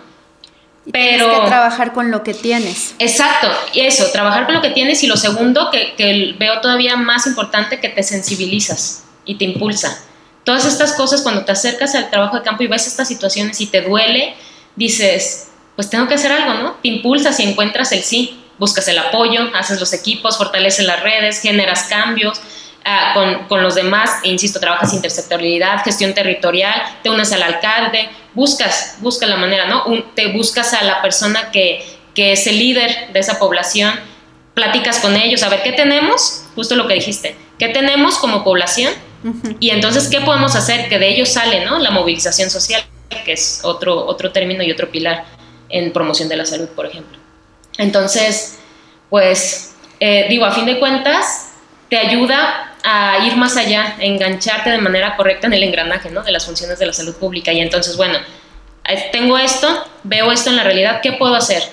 Pero... 0.92 1.26
Tienes 1.26 1.40
que 1.40 1.48
trabajar 1.48 1.94
con 1.94 2.12
lo 2.12 2.24
que 2.24 2.34
tienes. 2.34 2.96
Exacto, 3.00 3.50
y 3.74 3.82
eso, 3.82 4.12
trabajar 4.12 4.46
con 4.46 4.56
lo 4.56 4.62
que 4.62 4.70
tienes 4.70 5.04
y 5.04 5.08
lo 5.08 5.18
segundo 5.18 5.70
que, 5.72 5.94
que 5.96 6.36
veo 6.38 6.62
todavía 6.62 6.96
más 6.96 7.28
importante, 7.28 7.80
que 7.80 7.90
te 7.90 8.04
sensibilizas 8.04 9.04
y 9.26 9.36
te 9.36 9.46
impulsa 9.46 10.00
Todas 10.44 10.66
estas 10.66 10.94
cosas, 10.94 11.22
cuando 11.22 11.46
te 11.46 11.52
acercas 11.52 11.96
al 11.96 12.10
trabajo 12.10 12.38
de 12.38 12.44
campo 12.44 12.64
y 12.64 12.68
ves 12.68 12.88
estas 12.88 13.08
situaciones 13.08 13.60
y 13.62 13.68
te 13.68 13.82
duele, 13.82 14.36
dices, 14.76 15.50
pues 15.76 15.90
tengo 15.90 16.08
que 16.08 16.16
hacer 16.16 16.32
algo, 16.32 16.56
¿no? 16.56 16.74
Te 16.82 16.88
impulsas 16.88 17.40
y 17.40 17.44
encuentras 17.44 17.92
el 17.92 18.04
sí, 18.04 18.44
buscas 18.58 18.88
el 18.88 18.98
apoyo, 18.98 19.50
haces 19.54 19.80
los 19.80 19.94
equipos, 19.94 20.38
fortaleces 20.38 20.86
las 20.86 21.02
redes, 21.02 21.42
generas 21.42 21.84
cambios. 21.84 22.42
Ah, 22.86 23.12
con, 23.14 23.48
con, 23.50 23.62
los 23.62 23.76
demás, 23.76 24.10
insisto, 24.24 24.60
trabajas 24.60 24.94
intersectorialidad, 24.94 25.84
gestión 25.84 26.14
territorial, 26.14 26.74
te 27.04 27.10
unes 27.10 27.32
al 27.34 27.44
alcalde, 27.44 28.10
buscas, 28.34 28.96
buscas 29.02 29.30
la 29.30 29.36
manera, 29.36 29.66
¿no? 29.68 29.84
te 30.16 30.28
buscas 30.28 30.74
a 30.74 30.82
la 30.84 31.02
persona 31.02 31.52
que, 31.52 31.86
que 32.16 32.32
es 32.32 32.48
el 32.48 32.58
líder 32.58 33.12
de 33.12 33.20
esa 33.20 33.38
población, 33.38 33.94
platicas 34.54 35.00
con 35.00 35.18
ellos, 35.18 35.44
a 35.44 35.50
ver 35.50 35.62
qué 35.62 35.74
tenemos, 35.74 36.46
justo 36.56 36.76
lo 36.76 36.88
que 36.88 36.94
dijiste, 36.94 37.36
qué 37.60 37.68
tenemos 37.68 38.18
como 38.18 38.46
población 38.46 38.94
y 39.60 39.70
entonces, 39.70 40.08
¿qué 40.08 40.22
podemos 40.22 40.56
hacer? 40.56 40.90
Que 40.90 41.00
de 41.00 41.10
ello 41.10 41.26
sale 41.26 41.66
¿no? 41.66 41.80
la 41.80 41.92
movilización 41.92 42.50
social, 42.50 42.82
que 43.26 43.34
es 43.34 43.62
otro, 43.64 44.06
otro 44.06 44.32
término 44.32 44.64
y 44.64 44.72
otro 44.72 44.90
pilar 44.90 45.26
en 45.70 45.92
promoción 45.92 46.30
de 46.30 46.38
la 46.38 46.46
salud, 46.46 46.70
por 46.70 46.86
ejemplo. 46.86 47.18
Entonces, 47.78 48.60
pues, 49.10 49.76
eh, 50.00 50.28
digo, 50.30 50.46
a 50.46 50.52
fin 50.52 50.66
de 50.66 50.80
cuentas, 50.80 51.52
te 51.90 51.98
ayuda 51.98 52.76
a 52.84 53.26
ir 53.26 53.36
más 53.36 53.58
allá, 53.58 53.96
a 53.98 54.04
engancharte 54.04 54.70
de 54.70 54.78
manera 54.78 55.16
correcta 55.16 55.48
en 55.48 55.54
el 55.54 55.64
engranaje 55.64 56.10
¿no? 56.10 56.24
de 56.24 56.32
las 56.32 56.46
funciones 56.46 56.80
de 56.80 56.86
la 56.86 56.94
salud 56.94 57.16
pública. 57.16 57.52
Y 57.52 57.60
entonces, 57.60 57.98
bueno, 57.98 58.20
tengo 59.12 59.38
esto, 59.38 59.86
veo 60.04 60.32
esto 60.32 60.50
en 60.50 60.56
la 60.56 60.64
realidad, 60.64 61.02
¿qué 61.02 61.14
puedo 61.14 61.36
hacer? 61.36 61.64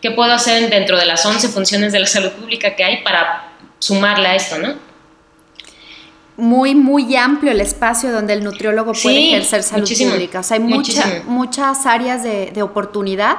¿Qué 0.00 0.10
puedo 0.10 0.32
hacer 0.32 0.68
dentro 0.70 0.98
de 0.98 1.06
las 1.06 1.24
11 1.24 1.48
funciones 1.48 1.92
de 1.92 2.00
la 2.00 2.06
salud 2.06 2.30
pública 2.32 2.74
que 2.76 2.84
hay 2.84 3.02
para 3.02 3.52
sumarle 3.78 4.28
a 4.28 4.34
esto, 4.34 4.58
¿no? 4.58 4.74
Muy, 6.36 6.74
muy 6.74 7.14
amplio 7.14 7.52
el 7.52 7.60
espacio 7.60 8.10
donde 8.10 8.32
el 8.32 8.42
nutriólogo 8.42 8.92
puede 8.92 9.28
ejercer 9.28 9.62
salud 9.62 9.88
pública. 9.88 10.40
O 10.40 10.42
sea, 10.42 10.56
hay 10.56 10.62
muchas 11.26 11.86
áreas 11.86 12.22
de, 12.22 12.62
oportunidad. 12.62 13.38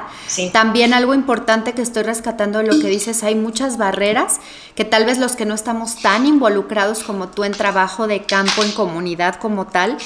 También 0.52 0.94
algo 0.94 1.14
importante 1.14 1.72
que 1.72 1.82
estoy 1.82 2.04
rescatando 2.04 2.58
de 2.58 2.66
lo 2.66 2.80
que 2.80 2.88
dices, 2.88 3.22
hay 3.22 3.34
muchas 3.34 3.76
barreras 3.76 4.40
que 4.74 4.84
tal 4.84 5.04
vez 5.04 5.18
los 5.18 5.36
que 5.36 5.44
no 5.44 5.54
estamos 5.54 6.00
tan 6.00 6.26
involucrados 6.26 7.02
como 7.02 7.28
tú 7.28 7.44
en 7.44 7.52
trabajo 7.52 8.06
de 8.06 8.22
campo, 8.22 8.62
en 8.62 8.72
comunidad 8.72 9.36
como 9.36 9.66
tal, 9.66 9.98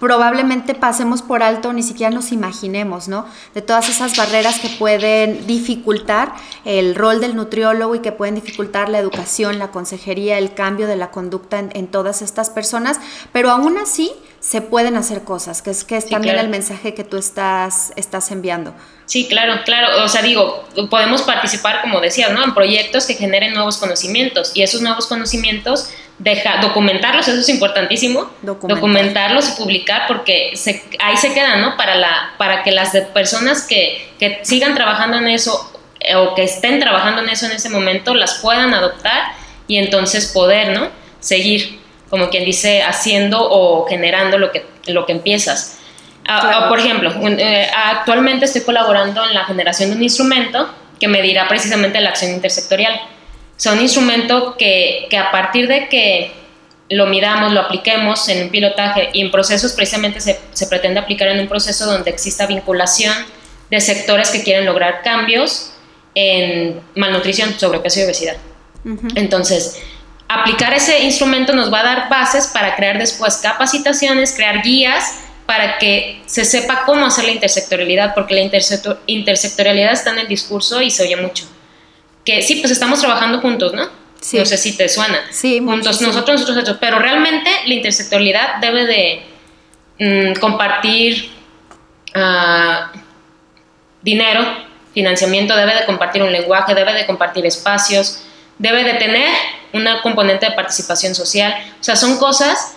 probablemente 0.00 0.74
pasemos 0.74 1.22
por 1.22 1.42
alto, 1.42 1.72
ni 1.72 1.82
siquiera 1.82 2.14
nos 2.14 2.32
imaginemos, 2.32 3.08
¿no? 3.08 3.26
De 3.54 3.62
todas 3.62 3.88
esas 3.88 4.16
barreras 4.16 4.58
que 4.60 4.68
pueden 4.68 5.46
dificultar 5.46 6.34
el 6.64 6.94
rol 6.94 7.20
del 7.20 7.34
nutriólogo 7.34 7.94
y 7.94 8.00
que 8.00 8.12
pueden 8.12 8.34
dificultar 8.34 8.88
la 8.88 8.98
educación, 8.98 9.58
la 9.58 9.70
consejería, 9.70 10.38
el 10.38 10.54
cambio 10.54 10.86
de 10.86 10.96
la 10.96 11.10
conducta 11.10 11.58
en, 11.58 11.88
todas 11.88 12.22
estas 12.22 12.50
personas, 12.50 13.00
pero 13.32 13.50
aún 13.50 13.78
así 13.78 14.12
se 14.40 14.60
pueden 14.60 14.96
hacer 14.96 15.24
cosas, 15.24 15.62
que 15.62 15.70
es, 15.70 15.84
que 15.84 15.96
es 15.96 16.08
también 16.08 16.38
el 16.38 16.48
mensaje 16.48 16.94
que 16.94 17.02
tú 17.02 17.16
estás, 17.16 17.92
estás 17.96 18.30
enviando. 18.30 18.74
Sí, 19.06 19.26
claro, 19.26 19.62
claro. 19.64 20.04
O 20.04 20.08
sea, 20.08 20.20
digo, 20.20 20.64
podemos 20.90 21.22
participar, 21.22 21.80
como 21.80 22.00
decías, 22.00 22.30
¿no? 22.30 22.44
En 22.44 22.52
proyectos 22.52 23.06
que 23.06 23.14
generen 23.14 23.54
nuevos 23.54 23.78
conocimientos 23.78 24.52
y 24.54 24.62
esos 24.62 24.82
nuevos 24.82 25.06
conocimientos 25.06 25.88
deja, 26.18 26.58
documentarlos, 26.60 27.28
eso 27.28 27.40
es 27.40 27.48
importantísimo, 27.48 28.30
documentarlos 28.42 29.50
y 29.50 29.52
publicar 29.52 30.06
porque 30.08 30.52
ahí 30.98 31.16
se 31.16 31.32
quedan, 31.32 31.60
¿no? 31.60 31.76
Para, 31.76 31.94
la, 31.94 32.34
para 32.38 32.62
que 32.62 32.72
las 32.72 32.90
personas 33.14 33.62
que, 33.62 34.10
que 34.18 34.40
sigan 34.42 34.74
trabajando 34.74 35.18
en 35.18 35.28
eso 35.28 35.72
eh, 36.00 36.16
o 36.16 36.34
que 36.34 36.44
estén 36.44 36.80
trabajando 36.80 37.22
en 37.22 37.28
eso 37.28 37.46
en 37.46 37.52
ese 37.52 37.70
momento 37.70 38.14
las 38.14 38.34
puedan 38.34 38.74
adoptar 38.74 39.32
y 39.66 39.76
entonces 39.76 40.26
poder, 40.26 40.78
¿no? 40.78 40.88
Seguir, 41.20 41.80
como 42.10 42.30
quien 42.30 42.44
dice, 42.44 42.82
haciendo 42.82 43.38
o 43.40 43.86
generando 43.86 44.38
lo 44.38 44.50
que, 44.50 44.66
lo 44.86 45.06
que 45.06 45.12
empiezas. 45.12 45.78
Ah, 46.26 46.64
ah, 46.64 46.68
por 46.68 46.78
ejemplo, 46.78 47.10
eh, 47.38 47.70
actualmente 47.74 48.44
estoy 48.44 48.62
colaborando 48.62 49.24
en 49.24 49.34
la 49.34 49.44
generación 49.44 49.90
de 49.90 49.96
un 49.96 50.02
instrumento 50.02 50.68
que 51.00 51.08
medirá 51.08 51.48
precisamente 51.48 52.00
la 52.00 52.10
acción 52.10 52.32
intersectorial. 52.32 53.00
Sea, 53.58 53.72
un 53.72 53.80
instrumento 53.80 54.56
que, 54.56 55.08
que 55.10 55.18
a 55.18 55.32
partir 55.32 55.66
de 55.66 55.88
que 55.88 56.32
lo 56.90 57.06
midamos, 57.06 57.52
lo 57.52 57.60
apliquemos 57.60 58.28
en 58.28 58.44
un 58.44 58.50
pilotaje 58.50 59.10
y 59.12 59.20
en 59.20 59.32
procesos 59.32 59.72
precisamente 59.72 60.20
se, 60.20 60.38
se, 60.52 60.66
pretende 60.68 61.00
aplicar 61.00 61.28
en 61.28 61.40
un 61.40 61.48
proceso 61.48 61.84
donde 61.84 62.08
exista 62.08 62.46
vinculación 62.46 63.12
de 63.68 63.80
sectores 63.80 64.30
que 64.30 64.44
quieren 64.44 64.64
lograr 64.64 65.02
cambios 65.02 65.72
en 66.14 66.80
malnutrición, 66.94 67.58
sobrepeso 67.58 68.00
y 68.00 68.04
obesidad. 68.04 68.36
Entonces, 69.16 69.76
aplicar 70.28 70.72
ese 70.72 71.00
instrumento 71.00 71.52
nos 71.52 71.72
va 71.72 71.80
a 71.80 71.84
dar 71.84 72.08
bases 72.08 72.46
para 72.46 72.76
crear 72.76 72.96
después 72.96 73.38
capacitaciones, 73.38 74.32
crear 74.34 74.62
guías 74.62 75.24
para 75.46 75.78
que 75.78 76.22
se 76.26 76.44
sepa 76.44 76.84
cómo 76.86 77.06
hacer 77.06 77.24
la 77.24 77.32
intersectorialidad, 77.32 78.14
porque 78.14 78.34
la 78.34 78.42
intersectorialidad 79.06 79.92
está 79.92 80.10
en 80.10 80.20
el 80.20 80.28
discurso 80.28 80.80
y 80.80 80.90
se 80.90 81.02
oye 81.02 81.16
mucho. 81.16 81.44
Que 82.28 82.42
sí, 82.42 82.56
pues 82.56 82.70
estamos 82.70 83.00
trabajando 83.00 83.40
juntos, 83.40 83.72
¿no? 83.72 83.84
No 83.84 84.44
sé 84.44 84.58
si 84.58 84.76
te 84.76 84.86
suena. 84.86 85.18
Sí, 85.30 85.60
juntos, 85.60 86.02
nosotros, 86.02 86.46
nosotros, 86.46 86.76
pero 86.78 86.98
realmente 86.98 87.50
la 87.64 87.72
intersectorialidad 87.72 88.56
debe 88.60 88.84
de 88.84 89.22
mm, 89.98 90.38
compartir 90.38 91.30
ah, 92.14 92.92
dinero, 94.02 94.44
financiamiento, 94.92 95.56
debe 95.56 95.74
de 95.74 95.86
compartir 95.86 96.22
un 96.22 96.30
lenguaje, 96.30 96.74
debe 96.74 96.92
de 96.92 97.06
compartir 97.06 97.46
espacios, 97.46 98.20
debe 98.58 98.84
de 98.84 98.92
tener 98.98 99.30
una 99.72 100.02
componente 100.02 100.44
de 100.44 100.52
participación 100.52 101.14
social. 101.14 101.54
O 101.80 101.82
sea, 101.82 101.96
son 101.96 102.18
cosas 102.18 102.74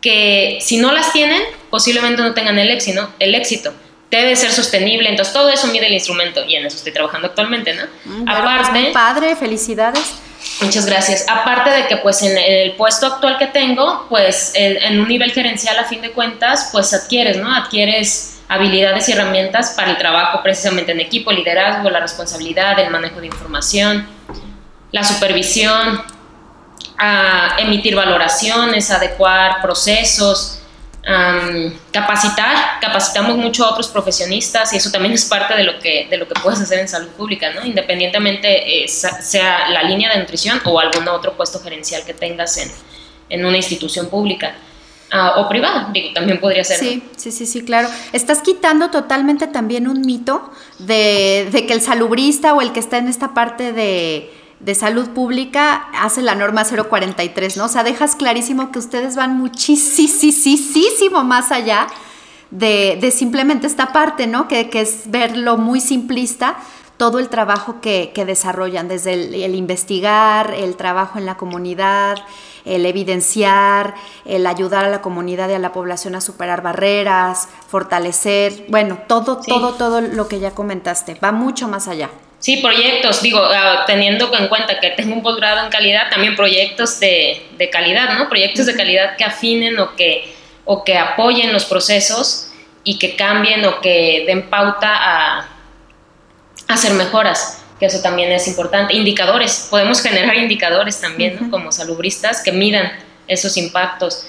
que 0.00 0.58
si 0.60 0.76
no 0.76 0.92
las 0.92 1.12
tienen, 1.12 1.42
posiblemente 1.68 2.22
no 2.22 2.32
tengan 2.32 2.60
el 2.60 2.70
éxito, 2.70 3.12
el 3.18 3.34
éxito. 3.34 3.74
Debe 4.14 4.36
ser 4.36 4.52
sostenible, 4.52 5.08
entonces 5.08 5.34
todo 5.34 5.48
eso 5.48 5.66
mide 5.66 5.88
el 5.88 5.94
instrumento 5.94 6.44
y 6.46 6.54
en 6.54 6.66
eso 6.66 6.76
estoy 6.76 6.92
trabajando 6.92 7.26
actualmente, 7.26 7.74
¿no? 7.74 7.82
Mm, 8.04 8.28
Aparte, 8.28 8.90
padre, 8.92 9.34
felicidades. 9.34 10.14
Muchas 10.60 10.86
gracias. 10.86 11.26
Aparte 11.28 11.70
de 11.70 11.88
que 11.88 11.96
pues 11.96 12.22
en 12.22 12.38
el 12.38 12.76
puesto 12.76 13.06
actual 13.06 13.38
que 13.38 13.48
tengo, 13.48 14.06
pues 14.08 14.52
en 14.54 15.00
un 15.00 15.08
nivel 15.08 15.32
gerencial 15.32 15.76
a 15.78 15.84
fin 15.84 16.00
de 16.00 16.12
cuentas, 16.12 16.68
pues 16.70 16.94
adquieres, 16.94 17.38
¿no? 17.38 17.52
Adquieres 17.52 18.34
habilidades 18.48 19.08
y 19.08 19.12
herramientas 19.12 19.74
para 19.76 19.90
el 19.90 19.98
trabajo 19.98 20.42
precisamente 20.42 20.92
en 20.92 21.00
equipo, 21.00 21.32
liderazgo, 21.32 21.90
la 21.90 21.98
responsabilidad, 21.98 22.78
el 22.78 22.90
manejo 22.90 23.20
de 23.20 23.26
información, 23.26 24.06
la 24.92 25.02
supervisión, 25.02 26.02
a 26.98 27.56
emitir 27.58 27.96
valoraciones, 27.96 28.90
adecuar 28.90 29.60
procesos, 29.60 30.60
capacitar, 31.90 32.80
capacitamos 32.80 33.36
mucho 33.36 33.64
a 33.64 33.70
otros 33.70 33.88
profesionistas 33.88 34.72
y 34.72 34.78
eso 34.78 34.90
también 34.90 35.12
es 35.12 35.26
parte 35.26 35.54
de 35.54 35.64
lo 35.64 35.78
que, 35.78 36.06
de 36.08 36.16
lo 36.16 36.26
que 36.26 36.34
puedes 36.40 36.60
hacer 36.60 36.78
en 36.78 36.88
salud 36.88 37.08
pública, 37.08 37.52
¿no? 37.52 37.64
independientemente 37.64 38.84
eh, 38.84 38.88
sea 38.88 39.68
la 39.68 39.82
línea 39.82 40.12
de 40.12 40.20
nutrición 40.20 40.60
o 40.64 40.80
algún 40.80 41.06
otro 41.08 41.34
puesto 41.34 41.60
gerencial 41.60 42.04
que 42.04 42.14
tengas 42.14 42.56
en, 42.56 42.70
en 43.28 43.44
una 43.44 43.56
institución 43.56 44.08
pública. 44.08 44.54
Ah, 45.10 45.34
o 45.36 45.48
privada, 45.48 45.90
digo, 45.92 46.12
también 46.12 46.40
podría 46.40 46.64
ser. 46.64 46.78
Sí, 46.78 47.04
sí, 47.16 47.30
sí, 47.30 47.46
sí, 47.46 47.64
claro. 47.64 47.88
Estás 48.12 48.40
quitando 48.40 48.90
totalmente 48.90 49.46
también 49.46 49.86
un 49.86 50.00
mito 50.00 50.50
de, 50.78 51.48
de 51.52 51.66
que 51.66 51.72
el 51.72 51.82
salubrista 51.82 52.52
o 52.54 52.60
el 52.60 52.72
que 52.72 52.80
está 52.80 52.96
en 52.96 53.06
esta 53.06 53.32
parte 53.32 53.72
de, 53.72 54.32
de 54.60 54.74
salud 54.74 55.08
pública 55.10 55.88
hace 55.94 56.22
la 56.22 56.34
norma 56.34 56.64
043, 56.64 57.56
¿no? 57.56 57.66
O 57.66 57.68
sea, 57.68 57.84
dejas 57.84 58.16
clarísimo 58.16 58.72
que 58.72 58.78
ustedes 58.78 59.16
van 59.16 59.36
muchísimo 59.36 61.24
más 61.24 61.52
allá 61.52 61.86
de, 62.50 63.12
simplemente 63.14 63.66
esta 63.66 63.92
parte, 63.92 64.26
¿no? 64.26 64.48
Que, 64.48 64.70
es 64.72 65.10
verlo 65.10 65.56
muy 65.58 65.80
simplista, 65.80 66.56
todo 66.96 67.18
el 67.18 67.28
trabajo 67.28 67.80
que, 67.80 68.12
desarrollan, 68.26 68.88
desde 68.88 69.44
el, 69.44 69.54
investigar, 69.54 70.54
el 70.54 70.76
trabajo 70.76 71.18
en 71.18 71.26
la 71.26 71.36
comunidad, 71.36 72.18
el 72.64 72.86
evidenciar, 72.86 73.94
el 74.24 74.46
ayudar 74.46 74.84
a 74.84 74.88
la 74.88 75.02
comunidad 75.02 75.50
y 75.50 75.54
a 75.54 75.58
la 75.58 75.72
población 75.72 76.14
a 76.14 76.20
superar 76.20 76.62
barreras, 76.62 77.48
fortalecer, 77.68 78.66
bueno, 78.68 78.98
todo, 79.08 79.38
todo, 79.38 79.74
todo 79.74 80.00
lo 80.00 80.28
que 80.28 80.40
ya 80.40 80.52
comentaste, 80.52 81.18
va 81.22 81.32
mucho 81.32 81.68
más 81.68 81.88
allá. 81.88 82.10
Sí, 82.44 82.58
proyectos, 82.58 83.22
digo, 83.22 83.40
ah, 83.42 83.84
teniendo 83.86 84.30
en 84.36 84.48
cuenta 84.48 84.78
que 84.78 84.90
tengo 84.90 85.14
un 85.14 85.22
posgrado 85.22 85.64
en 85.64 85.70
calidad, 85.70 86.10
también 86.10 86.36
proyectos 86.36 87.00
de, 87.00 87.42
de 87.56 87.70
calidad, 87.70 88.18
¿no? 88.18 88.28
Proyectos 88.28 88.66
de 88.66 88.76
calidad 88.76 89.16
que 89.16 89.24
afinen 89.24 89.78
o 89.78 89.96
que, 89.96 90.30
o 90.66 90.84
que 90.84 90.98
apoyen 90.98 91.54
los 91.54 91.64
procesos 91.64 92.50
y 92.84 92.98
que 92.98 93.16
cambien 93.16 93.64
o 93.64 93.80
que 93.80 94.24
den 94.26 94.50
pauta 94.50 94.90
a, 94.94 95.48
hacer 96.68 96.92
mejoras, 96.92 97.62
que 97.80 97.86
eso 97.86 98.02
también 98.02 98.30
es 98.30 98.46
importante. 98.46 98.92
Indicadores, 98.92 99.68
podemos 99.70 100.02
generar 100.02 100.36
indicadores 100.36 101.00
también, 101.00 101.38
¿no? 101.40 101.50
Como 101.50 101.72
salubristas 101.72 102.42
que 102.42 102.52
midan 102.52 102.92
esos 103.26 103.56
impactos. 103.56 104.26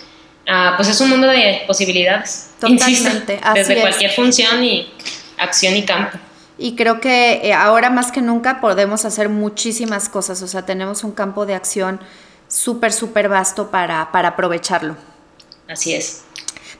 Ah, 0.48 0.76
pues 0.78 0.88
es 0.88 1.02
un 1.02 1.10
mundo 1.10 1.28
de 1.28 1.64
posibilidades. 1.68 2.52
Totalmente. 2.62 3.42
desde 3.56 3.82
cualquier 3.82 4.12
función 4.12 4.64
y 4.64 4.90
acción 5.38 5.76
y 5.76 5.84
campo. 5.84 6.18
Y 6.58 6.76
creo 6.76 7.02
que 7.02 7.42
eh, 7.44 7.54
ahora 7.54 7.90
más 7.90 8.12
que 8.12 8.22
nunca 8.22 8.62
podemos 8.62 9.06
hacer 9.06 9.30
muchísimas 9.30 10.08
cosas, 10.10 10.42
o 10.42 10.48
sea, 10.48 10.66
tenemos 10.66 11.04
un 11.04 11.12
campo 11.12 11.46
de 11.46 11.56
acción 11.56 12.00
súper, 12.48 12.94
súper 12.94 13.30
vasto 13.30 13.72
para, 13.72 14.12
para 14.12 14.30
aprovecharlo. 14.30 14.96
Así 15.68 15.94
es. 15.94 16.26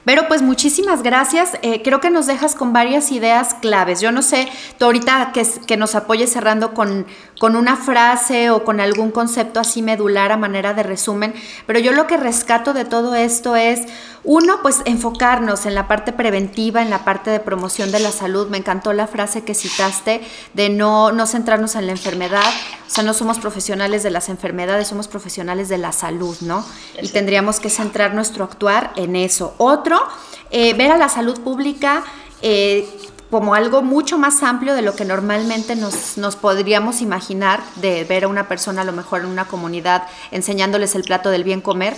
Pero 0.06 0.28
pues 0.28 0.40
muchísimas 0.40 1.02
gracias. 1.02 1.58
Eh, 1.62 1.82
creo 1.82 2.00
que 2.00 2.10
nos 2.10 2.26
dejas 2.26 2.54
con 2.54 2.72
varias 2.72 3.10
ideas 3.10 3.54
claves. 3.54 4.00
Yo 4.00 4.12
no 4.12 4.22
sé, 4.22 4.48
tú 4.78 4.84
ahorita 4.84 5.32
que, 5.34 5.44
que 5.66 5.76
nos 5.76 5.96
apoyes 5.96 6.32
cerrando 6.32 6.74
con, 6.74 7.06
con 7.40 7.56
una 7.56 7.74
frase 7.74 8.50
o 8.50 8.62
con 8.62 8.78
algún 8.78 9.10
concepto 9.10 9.58
así 9.58 9.82
medular 9.82 10.30
a 10.30 10.36
manera 10.36 10.74
de 10.74 10.84
resumen, 10.84 11.34
pero 11.66 11.80
yo 11.80 11.90
lo 11.90 12.06
que 12.06 12.16
rescato 12.16 12.72
de 12.72 12.84
todo 12.84 13.16
esto 13.16 13.56
es, 13.56 13.80
uno, 14.28 14.58
pues 14.60 14.82
enfocarnos 14.86 15.66
en 15.66 15.76
la 15.76 15.86
parte 15.86 16.12
preventiva, 16.12 16.82
en 16.82 16.90
la 16.90 17.04
parte 17.04 17.30
de 17.30 17.38
promoción 17.38 17.92
de 17.92 18.00
la 18.00 18.10
salud. 18.10 18.48
Me 18.48 18.58
encantó 18.58 18.92
la 18.92 19.06
frase 19.06 19.44
que 19.44 19.54
citaste 19.54 20.20
de 20.52 20.68
no, 20.68 21.12
no 21.12 21.26
centrarnos 21.28 21.76
en 21.76 21.86
la 21.86 21.92
enfermedad. 21.92 22.44
O 22.88 22.90
sea, 22.90 23.04
no 23.04 23.14
somos 23.14 23.38
profesionales 23.38 24.02
de 24.02 24.10
las 24.10 24.28
enfermedades, 24.28 24.88
somos 24.88 25.06
profesionales 25.06 25.68
de 25.68 25.78
la 25.78 25.92
salud, 25.92 26.36
¿no? 26.40 26.66
Y 27.00 27.08
tendríamos 27.08 27.60
que 27.60 27.70
centrar 27.70 28.14
nuestro 28.14 28.42
actuar 28.42 28.92
en 28.96 29.14
eso. 29.14 29.54
Otro, 29.58 30.02
eh, 30.50 30.74
ver 30.74 30.90
a 30.90 30.98
la 30.98 31.08
salud 31.08 31.40
pública 31.40 32.02
eh, 32.42 32.84
como 33.30 33.54
algo 33.54 33.82
mucho 33.82 34.18
más 34.18 34.42
amplio 34.42 34.74
de 34.74 34.82
lo 34.82 34.96
que 34.96 35.04
normalmente 35.04 35.76
nos, 35.76 36.18
nos, 36.18 36.34
podríamos 36.36 37.00
imaginar 37.00 37.62
de 37.76 38.04
ver 38.04 38.24
a 38.24 38.28
una 38.28 38.48
persona 38.48 38.82
a 38.82 38.84
lo 38.84 38.92
mejor 38.92 39.20
en 39.20 39.26
una 39.26 39.46
comunidad 39.46 40.04
enseñándoles 40.30 40.94
el 40.96 41.02
plato 41.02 41.30
del 41.30 41.44
bien 41.44 41.60
comer. 41.60 41.96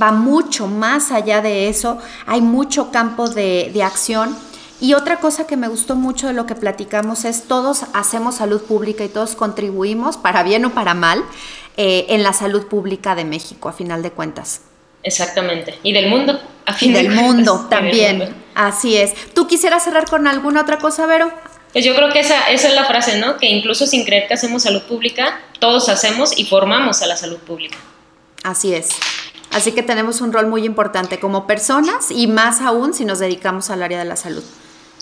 Va 0.00 0.12
mucho 0.12 0.66
más 0.66 1.10
allá 1.10 1.40
de 1.40 1.68
eso, 1.68 1.98
hay 2.26 2.40
mucho 2.40 2.90
campo 2.90 3.28
de, 3.28 3.70
de 3.72 3.82
acción. 3.82 4.36
Y 4.80 4.92
otra 4.92 5.20
cosa 5.20 5.46
que 5.46 5.56
me 5.56 5.68
gustó 5.68 5.96
mucho 5.96 6.26
de 6.26 6.34
lo 6.34 6.46
que 6.46 6.54
platicamos 6.54 7.24
es 7.24 7.44
todos 7.44 7.84
hacemos 7.94 8.36
salud 8.36 8.62
pública 8.62 9.04
y 9.04 9.08
todos 9.08 9.34
contribuimos, 9.34 10.18
para 10.18 10.42
bien 10.42 10.64
o 10.66 10.74
para 10.74 10.92
mal, 10.92 11.24
eh, 11.78 12.06
en 12.10 12.22
la 12.22 12.32
salud 12.32 12.66
pública 12.66 13.14
de 13.14 13.24
México, 13.24 13.68
a 13.68 13.72
final 13.72 14.02
de 14.02 14.10
cuentas. 14.10 14.62
Exactamente. 15.02 15.78
Y 15.82 15.92
del 15.92 16.08
mundo. 16.08 16.40
A 16.66 16.74
fin 16.74 16.90
y 16.90 16.94
del 16.94 17.10
mundo 17.10 17.66
también. 17.70 18.34
Así 18.54 18.96
es. 18.96 19.14
¿Tú 19.34 19.46
quisieras 19.46 19.84
cerrar 19.84 20.08
con 20.08 20.26
alguna 20.26 20.62
otra 20.62 20.78
cosa, 20.78 21.06
Vero? 21.06 21.30
Pues 21.72 21.84
yo 21.84 21.94
creo 21.94 22.10
que 22.12 22.20
esa, 22.20 22.50
esa 22.50 22.68
es 22.68 22.74
la 22.74 22.84
frase, 22.86 23.18
¿no? 23.18 23.36
Que 23.36 23.46
incluso 23.46 23.86
sin 23.86 24.04
creer 24.04 24.26
que 24.26 24.34
hacemos 24.34 24.62
salud 24.62 24.82
pública, 24.82 25.40
todos 25.58 25.88
hacemos 25.88 26.36
y 26.36 26.44
formamos 26.44 27.02
a 27.02 27.06
la 27.06 27.16
salud 27.16 27.38
pública. 27.38 27.76
Así 28.42 28.74
es. 28.74 28.88
Así 29.56 29.72
que 29.72 29.82
tenemos 29.82 30.20
un 30.20 30.34
rol 30.34 30.48
muy 30.48 30.66
importante 30.66 31.18
como 31.18 31.46
personas 31.46 32.10
y 32.10 32.26
más 32.26 32.60
aún 32.60 32.92
si 32.92 33.06
nos 33.06 33.20
dedicamos 33.20 33.70
al 33.70 33.82
área 33.82 33.98
de 33.98 34.04
la 34.04 34.16
salud. 34.16 34.44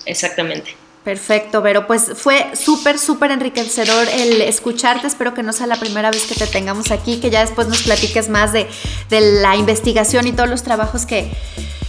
Exactamente. 0.07 0.77
Perfecto, 1.03 1.61
Vero. 1.61 1.89
Pues 1.89 2.13
fue 2.15 2.53
súper, 2.55 3.01
súper 3.01 3.33
enriquecedor 3.33 4.07
el 4.09 4.41
escucharte. 4.43 5.09
Espero 5.09 5.35
que 5.35 5.43
no 5.43 5.53
sea 5.53 5.67
la 5.67 5.75
primera 5.75 6.13
vez 6.13 6.27
que 6.27 6.37
te 6.37 6.47
tengamos 6.47 6.93
aquí, 6.93 7.19
que 7.19 7.31
ya 7.31 7.41
después 7.41 7.67
nos 7.67 7.83
platiques 7.83 8.29
más 8.29 8.53
de, 8.53 8.69
la 9.11 9.57
investigación 9.57 10.29
y 10.29 10.33
todos 10.33 10.49
los 10.49 10.63
trabajos 10.63 11.05
que... 11.05 11.33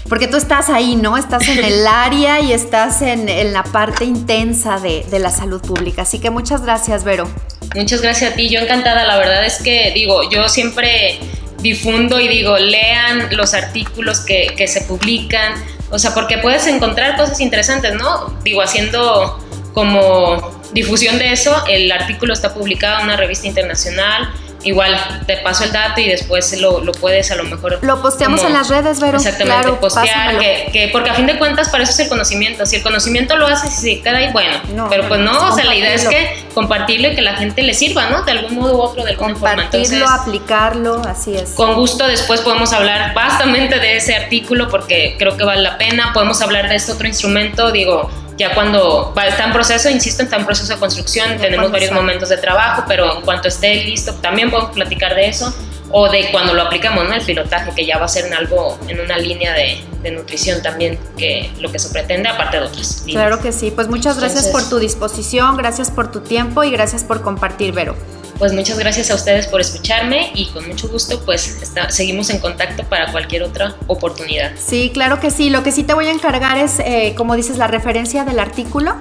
Porque 0.10 0.28
tú 0.28 0.38
estás 0.38 0.70
ahí, 0.70 0.96
¿no? 0.96 1.18
Estás 1.18 1.48
en 1.48 1.64
el 1.64 1.86
área 1.88 2.40
y 2.40 2.52
estás 2.52 3.04
en, 3.04 3.54
la 3.54 3.62
parte 3.64 4.06
intensa 4.06 4.80
de, 4.80 5.06
de, 5.12 5.20
la 5.20 5.30
salud 5.30 5.62
pública. 5.62 6.02
Así 6.02 6.18
que 6.18 6.32
muchas 6.32 6.64
gracias, 6.64 7.04
Vero. 7.04 7.30
Muchas 7.76 8.02
gracias 8.02 8.34
a 8.34 8.36
ti. 8.36 8.50
Yo 8.50 8.60
encantada. 8.60 9.06
La 9.06 9.18
verdad 9.18 9.46
es 9.46 9.62
que, 9.62 9.92
digo, 9.94 10.28
yo 10.32 10.50
siempre 10.50 11.20
difundo 11.66 12.20
y 12.20 12.28
digo, 12.30 12.58
lean 12.58 13.28
los 13.32 13.54
artículos 13.54 14.22
que, 14.22 14.54
que 14.56 14.68
se 14.68 14.82
publican 14.82 15.54
o 15.92 16.00
sea, 16.00 16.14
porque 16.14 16.40
puedes 16.40 16.66
encontrar 16.68 17.16
cosas 17.16 17.40
interesantes, 17.40 17.94
¿no? 17.94 18.38
Digo, 18.44 18.62
haciendo 18.62 19.40
como 19.74 20.62
difusión 20.74 21.20
de 21.20 21.32
eso, 21.32 21.56
el 21.68 21.92
artículo 21.92 22.34
está 22.34 22.54
publicado 22.54 23.00
en 23.00 23.06
una 23.06 23.18
revista 23.18 23.48
internacional 23.48 24.30
igual 24.66 25.00
te 25.28 25.38
paso 25.38 25.64
el 25.64 25.72
dato 25.72 26.02
y 26.02 26.10
después 26.10 26.60
lo, 26.60 26.82
lo 26.82 26.92
puedes 26.92 27.32
a 27.32 27.36
lo 27.36 27.44
mejor... 27.44 27.80
Lo 27.82 28.02
posteamos 28.02 28.44
en 28.44 28.54
las 28.54 28.68
redes, 28.68 29.00
Vero. 29.00 29.18
Exactamente, 29.18 29.72
postear, 29.74 30.38
que, 30.40 30.70
que, 30.74 30.90
porque 30.92 31.12
a 31.12 31.14
fin 31.14 31.28
de 31.28 31.38
cuentas 31.38 31.70
para 31.70 31.84
eso 31.84 31.94
es 31.94 32.00
el 32.00 32.10
conocimiento. 32.10 32.66
Si 32.66 32.78
el 32.78 32.84
conocimiento 32.84 33.36
lo 33.38 33.48
haces 33.48 33.78
y 33.84 33.96
se 33.96 34.02
queda 34.02 34.18
ahí, 34.18 34.32
bueno. 34.34 34.88
pero 34.90 35.08
pues 35.08 35.22
no, 35.22 35.50
o 35.50 35.56
sea, 35.56 35.66
la 35.66 35.76
idea 35.76 35.94
es 35.94 36.08
que 36.08 36.46
compartirlo 36.54 37.12
y 37.12 37.16
que 37.16 37.22
la 37.22 37.36
gente 37.36 37.62
le 37.62 37.74
sirva, 37.74 38.10
¿no? 38.10 38.24
De 38.24 38.32
algún 38.32 38.56
modo 38.56 38.76
u 38.76 38.82
otro, 38.82 39.04
de 39.04 39.12
alguna 39.12 39.36
forma. 39.36 39.70
Compartirlo, 39.70 40.08
aplicarlo, 40.08 41.02
así 41.08 41.36
es. 41.36 41.52
Con 41.52 41.76
gusto 41.76 42.08
después 42.08 42.42
podemos 42.42 42.74
hablar 42.74 43.14
bastante 43.14 43.80
de 43.80 43.98
ese 43.98 44.16
artículo 44.16 44.68
porque 44.70 45.16
creo 45.20 45.38
que 45.38 45.44
vale 45.44 45.62
la 45.62 45.78
pena. 45.78 46.12
Podemos 46.14 46.42
hablar 46.42 46.70
de 46.70 46.76
este 46.76 46.92
otro 46.92 47.08
instrumento, 47.08 47.72
digo 47.72 48.10
ya 48.38 48.54
cuando 48.54 49.14
está 49.28 49.46
en 49.46 49.54
proceso, 49.54 49.90
insisto, 49.90 50.24
está 50.24 50.38
en 50.38 50.46
proceso 50.46 50.74
de 50.74 50.80
construcción, 50.80 51.38
tenemos 51.38 51.72
varios 51.72 51.92
momentos 51.92 52.30
de 52.30 52.38
trabajo, 52.38 52.84
pero 52.88 53.18
en 53.18 53.22
cuanto 53.22 53.48
esté 53.48 53.84
listo, 53.84 54.14
también 54.16 54.52
podemos 54.52 54.72
platicar 54.74 55.16
de 55.16 55.28
eso, 55.28 55.54
o 55.92 56.10
de 56.10 56.30
cuando 56.32 56.54
lo 56.54 56.64
aplicamos, 56.64 57.08
¿no? 57.08 57.14
El 57.14 57.24
pilotaje, 57.24 57.72
que 57.74 57.86
ya 57.86 57.98
va 57.98 58.06
a 58.06 58.10
ser 58.10 58.26
en 58.26 58.34
algo, 58.34 58.78
en 58.88 59.00
una 59.00 59.18
línea 59.18 59.54
de, 59.54 59.82
de 60.02 60.12
nutrición 60.12 60.62
también, 60.62 61.00
que 61.18 61.52
lo 61.60 61.72
que 61.72 61.80
se 61.80 61.90
pretende, 61.90 62.28
aparte 62.28 62.58
de 62.58 62.64
otras. 62.64 63.04
Claro 63.06 63.40
que 63.40 63.52
sí, 63.52 63.72
pues 63.72 63.88
muchas 63.88 64.20
gracias 64.20 64.48
por 64.48 64.68
tu 64.68 64.80
disposición, 64.80 65.56
gracias 65.56 65.92
por 65.92 66.12
tu 66.12 66.22
tiempo 66.22 66.64
y 66.64 66.72
gracias 66.72 67.04
por 67.04 67.22
compartir, 67.22 67.72
Vero 67.74 67.96
pues 68.38 68.54
muchas 68.54 68.78
gracias 68.78 69.12
a 69.12 69.16
ustedes 69.16 69.48
por 69.48 69.62
escucharme 69.62 70.32
y 70.34 70.48
con 70.48 70.68
mucho 70.68 70.88
gusto 70.88 71.22
pues 71.26 71.58
seguimos 71.90 72.30
en 72.30 72.40
contacto 72.40 72.84
para 72.84 73.12
cualquier 73.12 73.44
otra 73.44 73.76
oportunidad. 73.88 74.52
Sí, 74.58 74.92
claro 74.94 75.20
que 75.20 75.32
sí. 75.32 75.50
Lo 75.50 75.64
que 75.64 75.72
sí 75.72 75.84
te 75.84 75.94
voy 75.94 76.08
a 76.08 76.12
encargar 76.12 76.58
es, 76.58 76.80
eh, 76.80 77.14
como 77.18 77.36
dices, 77.36 77.58
la 77.58 77.68
referencia 77.68 78.24
del 78.24 78.40
artículo 78.40 78.96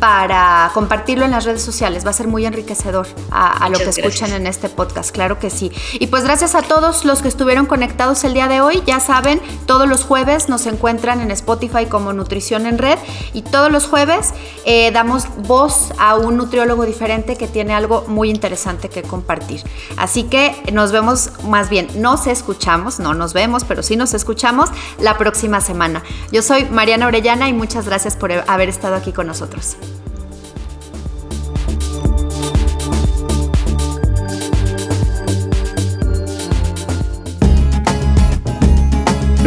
para 0.00 0.70
compartirlo 0.72 1.26
en 1.26 1.30
las 1.30 1.44
redes 1.44 1.62
sociales. 1.62 2.04
Va 2.06 2.10
a 2.10 2.14
ser 2.14 2.26
muy 2.26 2.46
enriquecedor 2.46 3.06
a, 3.30 3.68
lo 3.68 3.78
que 3.78 3.90
escuchan 3.90 4.32
en 4.32 4.46
este 4.46 4.68
podcast, 4.68 5.10
claro 5.10 5.38
que 5.38 5.50
sí. 5.50 5.70
Y 5.92 6.06
pues 6.06 6.24
gracias 6.24 6.54
a 6.54 6.62
todos 6.62 7.04
los 7.04 7.20
que 7.20 7.28
estuvieron 7.28 7.66
conectados 7.66 8.24
el 8.24 8.32
día 8.32 8.48
de 8.48 8.62
hoy. 8.62 8.82
Ya 8.86 8.98
saben, 8.98 9.40
todos 9.66 9.86
los 9.86 10.02
jueves 10.02 10.48
nos 10.48 10.66
encuentran 10.66 11.20
en 11.20 11.30
Spotify 11.30 11.86
como 11.86 12.14
Nutrición 12.14 12.66
en 12.66 12.78
Red 12.78 12.98
y 13.34 13.42
todos 13.42 13.70
los 13.70 13.86
jueves 13.86 14.32
eh, 14.64 14.90
damos 14.90 15.26
voz 15.46 15.92
a 15.98 16.16
un 16.16 16.38
nutriólogo 16.38 16.86
diferente 16.86 17.36
que 17.36 17.46
tiene 17.46 17.74
algo 17.74 18.04
muy 18.08 18.30
interesante 18.30 18.88
que 18.88 19.02
compartir. 19.02 19.62
Así 19.98 20.24
que 20.24 20.56
nos 20.72 20.92
vemos, 20.92 21.30
más 21.44 21.68
bien, 21.68 21.88
nos 21.96 22.26
escuchamos, 22.26 23.00
no 23.00 23.12
nos 23.12 23.34
vemos, 23.34 23.64
pero 23.64 23.82
sí 23.82 23.96
nos 23.96 24.14
escuchamos 24.14 24.70
la 24.98 25.18
próxima 25.18 25.60
semana. 25.60 26.02
Yo 26.32 26.40
soy 26.40 26.64
Mariana 26.64 27.06
Orellana 27.06 27.48
y 27.48 27.52
muchas 27.52 27.84
gracias 27.84 28.16
por 28.16 28.32
haber 28.32 28.70
estado 28.70 28.94
aquí 28.94 29.12
con 29.12 29.26
nosotros. 29.26 29.76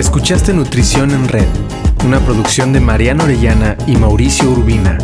Escuchaste 0.04 0.54
Nutrición 0.54 1.12
en 1.12 1.30
Red, 1.30 1.48
una 2.06 2.20
producción 2.20 2.74
de 2.74 2.82
Mariana 2.82 3.24
Orellana 3.24 3.78
y 3.88 3.96
Mauricio 3.96 4.52
Urbina. 4.52 4.98